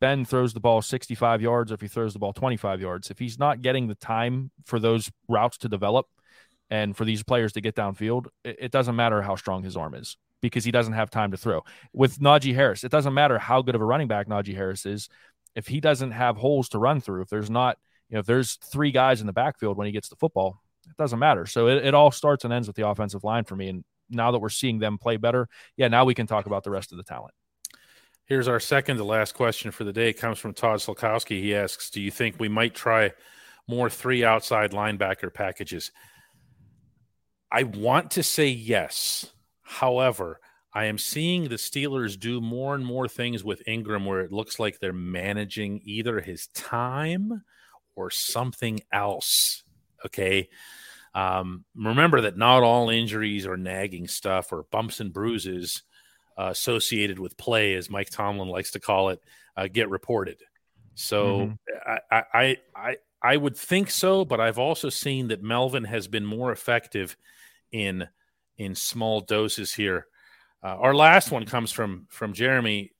Ben 0.00 0.24
throws 0.24 0.54
the 0.54 0.60
ball 0.60 0.80
65 0.80 1.42
yards 1.42 1.72
or 1.72 1.74
if 1.74 1.80
he 1.80 1.88
throws 1.88 2.12
the 2.12 2.20
ball 2.20 2.32
25 2.32 2.80
yards. 2.80 3.10
If 3.10 3.18
he's 3.18 3.36
not 3.36 3.62
getting 3.62 3.88
the 3.88 3.96
time 3.96 4.52
for 4.64 4.78
those 4.78 5.10
routes 5.28 5.58
to 5.58 5.68
develop 5.68 6.06
and 6.70 6.96
for 6.96 7.04
these 7.04 7.24
players 7.24 7.54
to 7.54 7.60
get 7.60 7.74
downfield, 7.74 8.26
it, 8.44 8.58
it 8.60 8.70
doesn't 8.70 8.94
matter 8.94 9.22
how 9.22 9.34
strong 9.34 9.64
his 9.64 9.76
arm 9.76 9.94
is 9.94 10.16
because 10.48 10.64
he 10.64 10.70
doesn't 10.70 10.92
have 10.92 11.10
time 11.10 11.30
to 11.30 11.36
throw. 11.36 11.64
With 11.92 12.18
Najee 12.18 12.54
Harris, 12.54 12.84
it 12.84 12.90
doesn't 12.90 13.14
matter 13.14 13.38
how 13.38 13.62
good 13.62 13.74
of 13.74 13.80
a 13.80 13.84
running 13.84 14.08
back 14.08 14.28
Najee 14.28 14.54
Harris 14.54 14.84
is. 14.84 15.08
If 15.54 15.66
he 15.66 15.80
doesn't 15.80 16.10
have 16.10 16.36
holes 16.36 16.68
to 16.70 16.78
run 16.78 17.00
through, 17.00 17.22
if 17.22 17.28
there's 17.30 17.48
not, 17.48 17.78
you 18.10 18.14
know, 18.14 18.20
if 18.20 18.26
there's 18.26 18.56
three 18.56 18.90
guys 18.90 19.20
in 19.20 19.26
the 19.26 19.32
backfield 19.32 19.78
when 19.78 19.86
he 19.86 19.92
gets 19.92 20.08
the 20.08 20.16
football, 20.16 20.60
it 20.86 20.96
doesn't 20.98 21.18
matter. 21.18 21.46
So 21.46 21.68
it, 21.68 21.86
it 21.86 21.94
all 21.94 22.10
starts 22.10 22.44
and 22.44 22.52
ends 22.52 22.66
with 22.66 22.76
the 22.76 22.86
offensive 22.86 23.24
line 23.24 23.44
for 23.44 23.56
me. 23.56 23.68
And 23.68 23.84
now 24.10 24.32
that 24.32 24.38
we're 24.38 24.50
seeing 24.50 24.78
them 24.78 24.98
play 24.98 25.16
better, 25.16 25.48
yeah, 25.76 25.88
now 25.88 26.04
we 26.04 26.14
can 26.14 26.26
talk 26.26 26.44
about 26.44 26.62
the 26.62 26.70
rest 26.70 26.92
of 26.92 26.98
the 26.98 27.04
talent. 27.04 27.32
Here's 28.26 28.48
our 28.48 28.60
second 28.60 28.98
to 28.98 29.04
last 29.04 29.32
question 29.32 29.70
for 29.70 29.84
the 29.84 29.92
day. 29.92 30.10
It 30.10 30.18
comes 30.18 30.38
from 30.38 30.52
Todd 30.52 30.80
Slokowski. 30.80 31.40
He 31.40 31.54
asks, 31.54 31.90
"Do 31.90 32.00
you 32.00 32.10
think 32.10 32.36
we 32.38 32.48
might 32.48 32.74
try 32.74 33.12
more 33.66 33.88
three 33.88 34.24
outside 34.24 34.72
linebacker 34.72 35.32
packages?" 35.32 35.90
I 37.52 37.62
want 37.62 38.12
to 38.12 38.22
say 38.22 38.48
yes. 38.48 39.30
However, 39.64 40.40
I 40.72 40.84
am 40.84 40.98
seeing 40.98 41.44
the 41.44 41.56
Steelers 41.56 42.18
do 42.18 42.40
more 42.40 42.74
and 42.74 42.84
more 42.84 43.08
things 43.08 43.42
with 43.42 43.66
Ingram 43.66 44.04
where 44.04 44.20
it 44.20 44.32
looks 44.32 44.58
like 44.58 44.78
they're 44.78 44.92
managing 44.92 45.80
either 45.84 46.20
his 46.20 46.48
time 46.48 47.42
or 47.96 48.10
something 48.10 48.80
else. 48.92 49.62
Okay. 50.04 50.48
Um, 51.14 51.64
remember 51.76 52.22
that 52.22 52.36
not 52.36 52.62
all 52.62 52.90
injuries 52.90 53.46
or 53.46 53.56
nagging 53.56 54.08
stuff 54.08 54.52
or 54.52 54.64
bumps 54.70 55.00
and 55.00 55.12
bruises 55.12 55.82
uh, 56.36 56.48
associated 56.50 57.20
with 57.20 57.36
play, 57.36 57.74
as 57.74 57.88
Mike 57.88 58.10
Tomlin 58.10 58.48
likes 58.48 58.72
to 58.72 58.80
call 58.80 59.10
it, 59.10 59.20
uh, 59.56 59.68
get 59.68 59.88
reported. 59.88 60.38
So 60.96 61.56
mm-hmm. 61.86 61.98
I, 62.10 62.22
I, 62.34 62.56
I, 62.74 62.96
I 63.22 63.36
would 63.36 63.56
think 63.56 63.90
so, 63.90 64.24
but 64.24 64.40
I've 64.40 64.58
also 64.58 64.88
seen 64.88 65.28
that 65.28 65.42
Melvin 65.42 65.84
has 65.84 66.08
been 66.08 66.26
more 66.26 66.50
effective 66.50 67.16
in 67.70 68.08
in 68.58 68.74
small 68.74 69.20
doses 69.20 69.72
here. 69.72 70.06
Uh, 70.62 70.76
our 70.76 70.94
last 70.94 71.30
one 71.30 71.44
comes 71.44 71.70
from 71.70 72.06
from 72.10 72.32
Jeremy, 72.32 72.92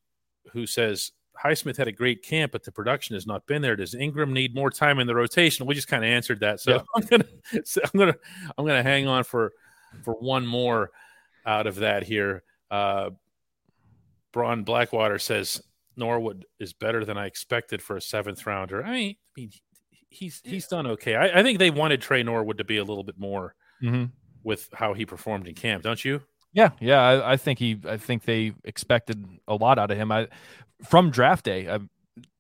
who 0.53 0.67
says 0.67 1.13
Highsmith 1.43 1.77
had 1.77 1.89
a 1.89 1.93
great 1.93 2.23
camp, 2.23 2.53
but 2.53 2.63
the 2.63 2.73
production 2.73 3.15
has 3.15 3.27
not 3.27 3.47
been 3.47 3.63
there. 3.63 3.77
Does 3.77 3.95
Ingram 3.95 4.33
need 4.33 4.55
more 4.55 4.71
time 4.71 4.99
in 4.99 5.07
the 5.07 5.15
rotation? 5.15 5.67
We 5.67 5.75
just 5.75 5.89
kind 5.89 6.05
of 6.05 6.11
answered 6.11 6.41
that, 6.41 6.61
so 6.61 6.73
yep. 6.73 6.85
I'm 6.97 7.03
gonna 7.07 7.25
so 7.65 7.81
I'm 7.83 7.99
gonna 7.99 8.15
I'm 8.57 8.67
gonna 8.67 8.83
hang 8.83 9.07
on 9.07 9.25
for 9.25 9.53
for 10.03 10.15
one 10.15 10.47
more 10.47 10.91
out 11.47 11.67
of 11.67 11.77
that 11.77 12.03
here. 12.03 12.43
Uh, 12.71 13.11
Braun 14.33 14.65
Blackwater 14.65 15.19
says 15.19 15.63
Norwood 15.97 16.45
is 16.59 16.73
better 16.73 17.05
than 17.05 17.17
I 17.17 17.27
expected 17.27 17.81
for 17.81 17.97
a 17.97 18.01
seventh 18.03 18.45
rounder. 18.47 18.85
I 18.85 18.91
mean, 18.91 19.17
I 19.17 19.41
mean 19.41 19.53
he's 20.09 20.41
he's 20.45 20.67
done 20.67 20.87
okay. 20.87 21.17
I, 21.17 21.41
I, 21.41 21.43
think 21.43 21.59
they 21.59 21.71
wanted 21.71 22.01
Tre 22.01 22.23
Norwood 22.23 22.59
to 22.59 22.65
be 22.65 22.79
a 22.79 22.85
little 22.85 23.05
bit 23.05 23.19
more 23.19 23.55
mm-hmm. 23.83 24.07
With 24.45 24.69
how 24.73 24.95
he 24.95 25.05
performed 25.05 25.49
in 25.49 25.55
camp, 25.55 25.83
don't 25.83 26.05
you? 26.05 26.21
Yeah, 26.53 26.71
yeah. 26.81 27.01
I, 27.01 27.33
I, 27.33 27.37
think 27.37 27.59
he. 27.59 27.81
I 27.89 27.97
think 27.97 28.25
they 28.25 28.53
expected 28.63 29.27
a 29.49 29.57
lot 29.57 29.79
out 29.79 29.91
of 29.91 29.99
him. 29.99 30.13
I 30.13 30.29
from 30.85 31.11
draft 31.11 31.45
day. 31.45 31.69
I, 31.69 31.81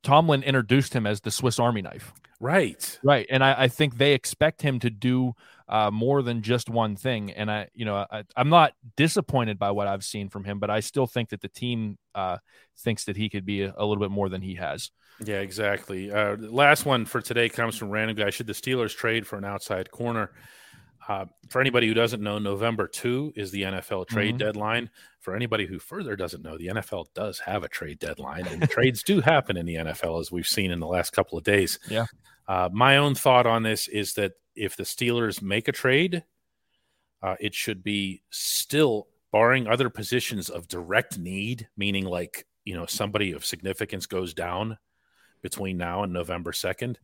Tomlin 0.05 0.43
introduced 0.43 0.95
him 0.95 1.07
as 1.07 1.23
the 1.23 1.31
Swiss 1.31 1.59
Army 1.59 1.83
knife. 1.83 2.12
Right, 2.40 2.99
right, 3.03 3.27
and 3.31 3.43
I, 3.43 3.62
I 3.62 3.69
think 3.69 3.97
they 3.97 4.12
expect 4.12 4.61
him 4.61 4.79
to 4.81 4.90
do 4.90 5.35
uh, 5.69 5.90
more 5.90 6.23
than 6.23 6.43
just 6.43 6.69
one 6.69 6.95
thing. 6.95 7.31
And 7.33 7.51
I, 7.51 7.69
you 7.75 7.85
know, 7.85 8.05
I, 8.11 8.25
am 8.37 8.51
not 8.51 8.75
disappointed 8.97 9.59
by 9.59 9.71
what 9.71 9.87
I've 9.87 10.05
seen 10.05 10.29
from 10.29 10.45
him, 10.45 10.59
but 10.59 10.71
I 10.71 10.81
still 10.81 11.07
think 11.07 11.31
that 11.31 11.40
the 11.40 11.49
team 11.49 11.97
uh, 12.14 12.38
thinks 12.79 13.05
that 13.05 13.17
he 13.17 13.29
could 13.29 13.47
be 13.47 13.62
a, 13.62 13.75
a, 13.77 13.87
little 13.87 14.03
bit 14.03 14.11
more 14.11 14.29
than 14.29 14.43
he 14.43 14.57
has. 14.57 14.90
Yeah, 15.25 15.40
exactly. 15.40 16.12
Uh, 16.12 16.37
last 16.37 16.85
one 16.85 17.07
for 17.07 17.21
today 17.21 17.49
comes 17.49 17.77
from 17.77 17.90
random 17.90 18.17
guy. 18.17 18.31
Should 18.31 18.49
the 18.49 18.53
Steelers 18.53 18.95
trade 18.95 19.27
for 19.27 19.37
an 19.37 19.45
outside 19.45 19.90
corner? 19.90 20.31
Uh, 21.07 21.27
for 21.51 21.61
anybody 21.61 21.87
who 21.87 21.95
doesn't 21.95 22.23
know, 22.23 22.38
November 22.38 22.87
2 22.87 23.35
is 23.37 23.51
the 23.51 23.62
NFL 23.62 24.09
trade 24.09 24.37
mm-hmm. 24.37 24.47
deadline. 24.47 24.90
For 25.21 25.37
anybody 25.37 25.67
who 25.67 25.79
further 25.79 26.17
doesn't 26.17 26.43
know, 26.43 26.57
the 26.57 26.69
NFL 26.69 27.07
does 27.14 27.38
have 27.40 27.62
a 27.62 27.69
trade 27.69 27.99
deadline, 27.99 28.47
and 28.47 28.69
trades 28.71 29.03
do 29.03 29.21
happen 29.21 29.57
in 29.57 29.67
the 29.67 29.77
NFL, 29.77 30.21
as 30.21 30.33
we've 30.33 30.47
seen 30.47 30.71
in 30.71 30.81
the 30.81 30.87
last 30.87 31.12
couple 31.12 31.37
of 31.37 31.45
days. 31.45 31.79
Yeah. 31.88 32.07
Uh, 32.49 32.69
my 32.73 32.97
own 32.97 33.14
thought 33.14 33.47
on 33.47 33.62
this 33.62 33.88
is 33.88 34.14
that 34.14 34.33
if 34.55 34.77
the 34.77 34.85
Steelers 34.85 35.43
make 35.43 35.69
a 35.69 35.73
trade, 35.73 36.25
uh, 37.23 37.37
it 37.40 37.55
should 37.55 37.83
be 37.83 38.23
still 38.31 39.09
barring 39.33 39.67
other 39.67 39.90
positions 39.90 40.49
of 40.49 40.69
direct 40.69 41.19
need, 41.19 41.69
meaning 41.77 42.05
like, 42.05 42.47
you 42.64 42.75
know, 42.75 42.87
somebody 42.87 43.33
of 43.33 43.45
significance 43.45 44.07
goes 44.07 44.33
down 44.33 44.79
between 45.43 45.77
now 45.77 46.03
and 46.03 46.12
November 46.12 46.53
2nd 46.53 46.97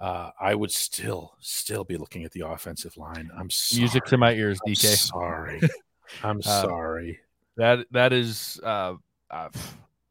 uh, 0.00 0.30
I 0.40 0.54
would 0.54 0.70
still 0.70 1.34
still 1.40 1.84
be 1.84 1.96
looking 1.96 2.24
at 2.24 2.32
the 2.32 2.40
offensive 2.40 2.96
line. 2.96 3.30
I'm 3.36 3.50
sorry. 3.50 3.80
music 3.80 4.04
to 4.06 4.18
my 4.18 4.32
ears, 4.32 4.58
DK. 4.66 4.90
I'm 4.90 4.96
sorry, 4.96 5.60
I'm 6.22 6.38
uh, 6.38 6.62
sorry. 6.62 7.20
That 7.56 7.86
that 7.90 8.12
is, 8.12 8.58
uh, 8.62 8.94
uh, 9.30 9.48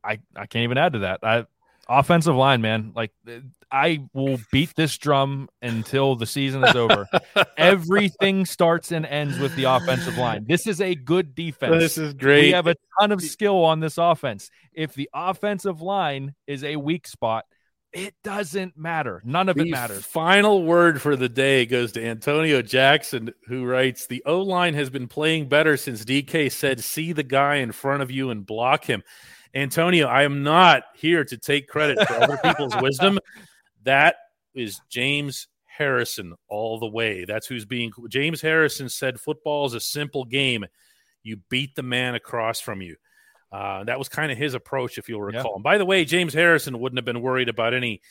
I 0.04 0.19
I 0.36 0.45
can't 0.45 0.63
even 0.63 0.78
add 0.78 0.93
to 0.93 0.99
that. 0.99 1.19
I 1.23 1.45
offensive 1.89 2.36
line, 2.36 2.62
man. 2.62 2.91
Like 2.95 3.12
I 3.71 4.04
will 4.13 4.39
beat 4.52 4.75
this 4.75 4.97
drum 4.97 5.49
until 5.63 6.15
the 6.15 6.28
season 6.28 6.63
is 6.63 6.75
over. 6.75 7.08
Everything 7.58 8.45
starts 8.45 8.91
and 8.91 9.08
ends 9.08 9.39
with 9.39 9.56
the 9.56 9.63
offensive 9.63 10.17
line. 10.17 10.45
This 10.47 10.67
is 10.67 10.82
a 10.82 10.93
good 10.93 11.34
defense. 11.34 11.80
This 11.80 11.97
is 11.97 12.13
great. 12.13 12.45
We 12.45 12.52
have 12.52 12.67
a 12.67 12.75
ton 12.99 13.12
of 13.12 13.21
skill 13.21 13.63
on 13.65 13.80
this 13.80 13.97
offense. 13.97 14.52
If 14.71 14.93
the 14.93 15.10
offensive 15.13 15.82
line 15.82 16.36
is 16.45 16.63
a 16.63 16.75
weak 16.75 17.08
spot 17.08 17.45
it 17.91 18.13
doesn't 18.23 18.78
matter. 18.78 19.21
None 19.25 19.49
of 19.49 19.56
the 19.56 19.63
it 19.63 19.71
matters. 19.71 20.06
Final 20.06 20.63
word 20.63 21.02
for 21.02 21.15
the 21.15 21.30
day 21.30 21.65
goes 21.65 21.91
to 21.93 22.06
Antonio 22.06 22.62
Jackson, 22.62 23.34
who 23.47 23.65
writes 23.65 24.06
The 24.06 24.23
O 24.25 24.41
line 24.41 24.75
has 24.75 24.89
been 24.89 25.08
playing 25.08 25.49
better 25.49 25.75
since 25.75 26.06
DK 26.06 26.52
said, 26.52 26.84
See 26.84 27.13
the 27.13 27.23
guy 27.23 27.56
in 27.56 27.71
front 27.71 28.04
of 28.04 28.12
you 28.12 28.30
and 28.30 28.45
block 28.45 28.86
him. 28.86 29.02
Antonio, 29.56 30.08
I 30.08 30.23
am 30.23 30.43
not 30.43 30.84
here 30.95 31.23
to 31.25 31.38
take 31.38 31.67
credit 31.67 31.99
for 32.08 32.13
other 32.15 32.38
people's 32.38 32.75
wisdom. 32.82 33.17
That 33.84 34.17
is 34.54 34.80
James 34.89 35.47
Harrison 35.65 36.36
all 36.47 36.78
the 36.78 36.89
way. 36.89 37.25
That's 37.25 37.47
who's 37.47 37.65
being. 37.65 37.91
James 38.10 38.41
Harrison 38.41 38.89
said 38.89 39.19
football 39.19 39.65
is 39.65 39.73
a 39.73 39.80
simple 39.80 40.25
game. 40.25 40.65
You 41.23 41.38
beat 41.49 41.75
the 41.75 41.84
man 41.84 42.13
across 42.13 42.60
from 42.60 42.82
you. 42.82 42.97
Uh, 43.52 43.84
that 43.86 43.98
was 43.98 44.10
kind 44.10 44.32
of 44.32 44.38
his 44.38 44.54
approach, 44.54 44.98
if 44.98 45.10
you'll 45.10 45.22
recall. 45.22 45.52
Yeah. 45.52 45.56
And 45.56 45.64
by 45.64 45.78
the 45.78 45.86
way, 45.86 46.06
James 46.06 46.34
Harrison 46.34 46.80
wouldn't 46.80 46.98
have 46.98 47.06
been 47.06 47.22
worried 47.22 47.50
about 47.50 47.74
any 47.74 48.02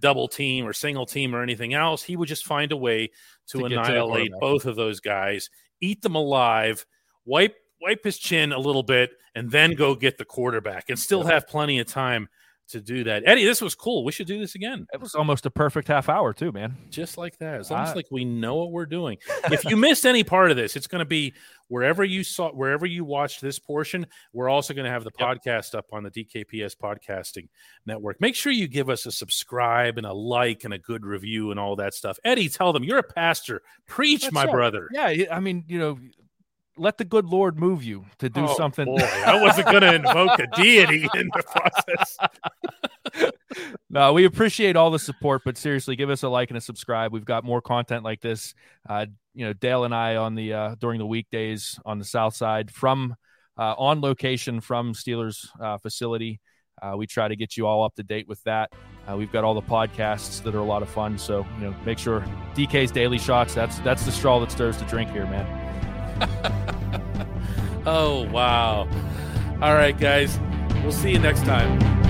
double 0.00 0.28
team 0.28 0.66
or 0.66 0.72
single 0.72 1.06
team 1.06 1.34
or 1.34 1.42
anything 1.42 1.74
else. 1.74 2.02
He 2.02 2.16
would 2.16 2.28
just 2.28 2.44
find 2.44 2.72
a 2.72 2.76
way 2.76 3.10
to, 3.48 3.58
to 3.58 3.64
annihilate 3.64 4.30
to 4.32 4.38
both 4.38 4.66
of 4.66 4.76
those 4.76 5.00
guys, 5.00 5.48
eat 5.80 6.02
them 6.02 6.14
alive, 6.14 6.84
wipe 7.24 7.56
wipe 7.80 8.04
his 8.04 8.18
chin 8.18 8.52
a 8.52 8.58
little 8.58 8.82
bit, 8.82 9.10
and 9.34 9.50
then 9.50 9.72
go 9.72 9.94
get 9.94 10.18
the 10.18 10.24
quarterback, 10.24 10.88
and 10.88 10.98
still 10.98 11.24
have 11.24 11.48
plenty 11.48 11.78
of 11.78 11.86
time 11.86 12.28
to 12.72 12.80
do 12.80 13.04
that. 13.04 13.22
Eddie, 13.26 13.44
this 13.44 13.60
was 13.60 13.74
cool. 13.74 14.04
We 14.04 14.12
should 14.12 14.26
do 14.26 14.38
this 14.38 14.54
again. 14.54 14.86
It 14.92 15.00
was 15.00 15.14
almost 15.14 15.46
a 15.46 15.50
perfect 15.50 15.88
half 15.88 16.08
hour 16.08 16.32
too, 16.32 16.52
man. 16.52 16.76
Just 16.90 17.16
like 17.16 17.38
that. 17.38 17.60
It's 17.60 17.70
almost 17.70 17.92
I... 17.92 17.94
like 17.94 18.06
we 18.10 18.24
know 18.24 18.56
what 18.56 18.72
we're 18.72 18.86
doing. 18.86 19.18
if 19.44 19.64
you 19.64 19.76
missed 19.76 20.04
any 20.04 20.24
part 20.24 20.50
of 20.50 20.56
this, 20.56 20.76
it's 20.76 20.86
going 20.86 21.00
to 21.00 21.06
be 21.06 21.34
wherever 21.68 22.04
you 22.04 22.24
saw, 22.24 22.50
wherever 22.50 22.84
you 22.84 23.04
watched 23.04 23.40
this 23.40 23.58
portion. 23.58 24.06
We're 24.32 24.48
also 24.48 24.74
going 24.74 24.84
to 24.84 24.90
have 24.90 25.04
the 25.04 25.12
yep. 25.18 25.28
podcast 25.28 25.74
up 25.74 25.86
on 25.92 26.02
the 26.02 26.10
DKPS 26.10 26.76
podcasting 26.76 27.48
network. 27.86 28.20
Make 28.20 28.34
sure 28.34 28.52
you 28.52 28.68
give 28.68 28.90
us 28.90 29.06
a 29.06 29.12
subscribe 29.12 29.98
and 29.98 30.06
a 30.06 30.12
like 30.12 30.64
and 30.64 30.74
a 30.74 30.78
good 30.78 31.06
review 31.06 31.50
and 31.50 31.58
all 31.60 31.76
that 31.76 31.94
stuff. 31.94 32.18
Eddie, 32.24 32.48
tell 32.48 32.72
them 32.72 32.84
you're 32.84 32.98
a 32.98 33.02
pastor. 33.02 33.62
Preach, 33.86 34.22
That's 34.22 34.34
my 34.34 34.46
brother. 34.46 34.88
Yeah, 34.92 35.26
I 35.30 35.40
mean, 35.40 35.64
you 35.66 35.78
know, 35.78 35.98
let 36.76 36.98
the 36.98 37.04
good 37.04 37.26
Lord 37.26 37.58
move 37.58 37.82
you 37.84 38.06
to 38.18 38.28
do 38.28 38.46
Oh, 38.46 38.54
something. 38.56 38.86
Boy, 38.86 38.98
I 39.26 39.40
wasn't 39.40 39.66
going 39.66 39.82
to 39.82 39.94
invoke 39.94 40.38
a 40.38 40.46
deity 40.56 41.08
in 41.14 41.30
the 41.34 41.42
process. 41.42 42.18
no, 43.90 44.12
we 44.12 44.24
appreciate 44.24 44.76
all 44.76 44.90
the 44.90 44.98
support, 44.98 45.42
but 45.44 45.56
seriously, 45.56 45.96
give 45.96 46.10
us 46.10 46.22
a 46.22 46.28
like 46.28 46.50
and 46.50 46.56
a 46.56 46.60
subscribe. 46.60 47.12
We've 47.12 47.24
got 47.24 47.44
more 47.44 47.60
content 47.60 48.04
like 48.04 48.20
this. 48.20 48.54
Uh, 48.88 49.06
you 49.34 49.44
know, 49.44 49.52
Dale 49.52 49.84
and 49.84 49.94
I 49.94 50.16
on 50.16 50.34
the 50.34 50.52
uh, 50.52 50.74
during 50.78 50.98
the 50.98 51.06
weekdays 51.06 51.78
on 51.84 51.98
the 51.98 52.04
south 52.04 52.34
side 52.34 52.70
from 52.70 53.14
uh, 53.58 53.74
on 53.76 54.00
location 54.00 54.60
from 54.60 54.94
Steelers 54.94 55.46
uh, 55.60 55.78
facility. 55.78 56.40
Uh, 56.80 56.96
we 56.96 57.06
try 57.06 57.28
to 57.28 57.36
get 57.36 57.56
you 57.56 57.66
all 57.66 57.84
up 57.84 57.94
to 57.94 58.02
date 58.02 58.26
with 58.26 58.42
that. 58.44 58.72
Uh, 59.08 59.16
we've 59.16 59.30
got 59.30 59.44
all 59.44 59.54
the 59.54 59.62
podcasts 59.62 60.42
that 60.42 60.54
are 60.54 60.58
a 60.60 60.64
lot 60.64 60.82
of 60.82 60.88
fun. 60.88 61.18
So 61.18 61.46
you 61.58 61.66
know, 61.66 61.76
make 61.84 61.98
sure 61.98 62.20
DK's 62.54 62.90
daily 62.90 63.18
shots. 63.18 63.54
That's 63.54 63.78
that's 63.80 64.04
the 64.04 64.12
straw 64.12 64.40
that 64.40 64.50
stirs 64.50 64.78
the 64.78 64.84
drink 64.86 65.10
here, 65.10 65.26
man. 65.26 65.61
Oh, 67.84 68.28
wow. 68.30 68.88
All 69.60 69.74
right, 69.74 69.98
guys. 69.98 70.38
We'll 70.82 70.92
see 70.92 71.10
you 71.10 71.18
next 71.18 71.44
time. 71.44 72.01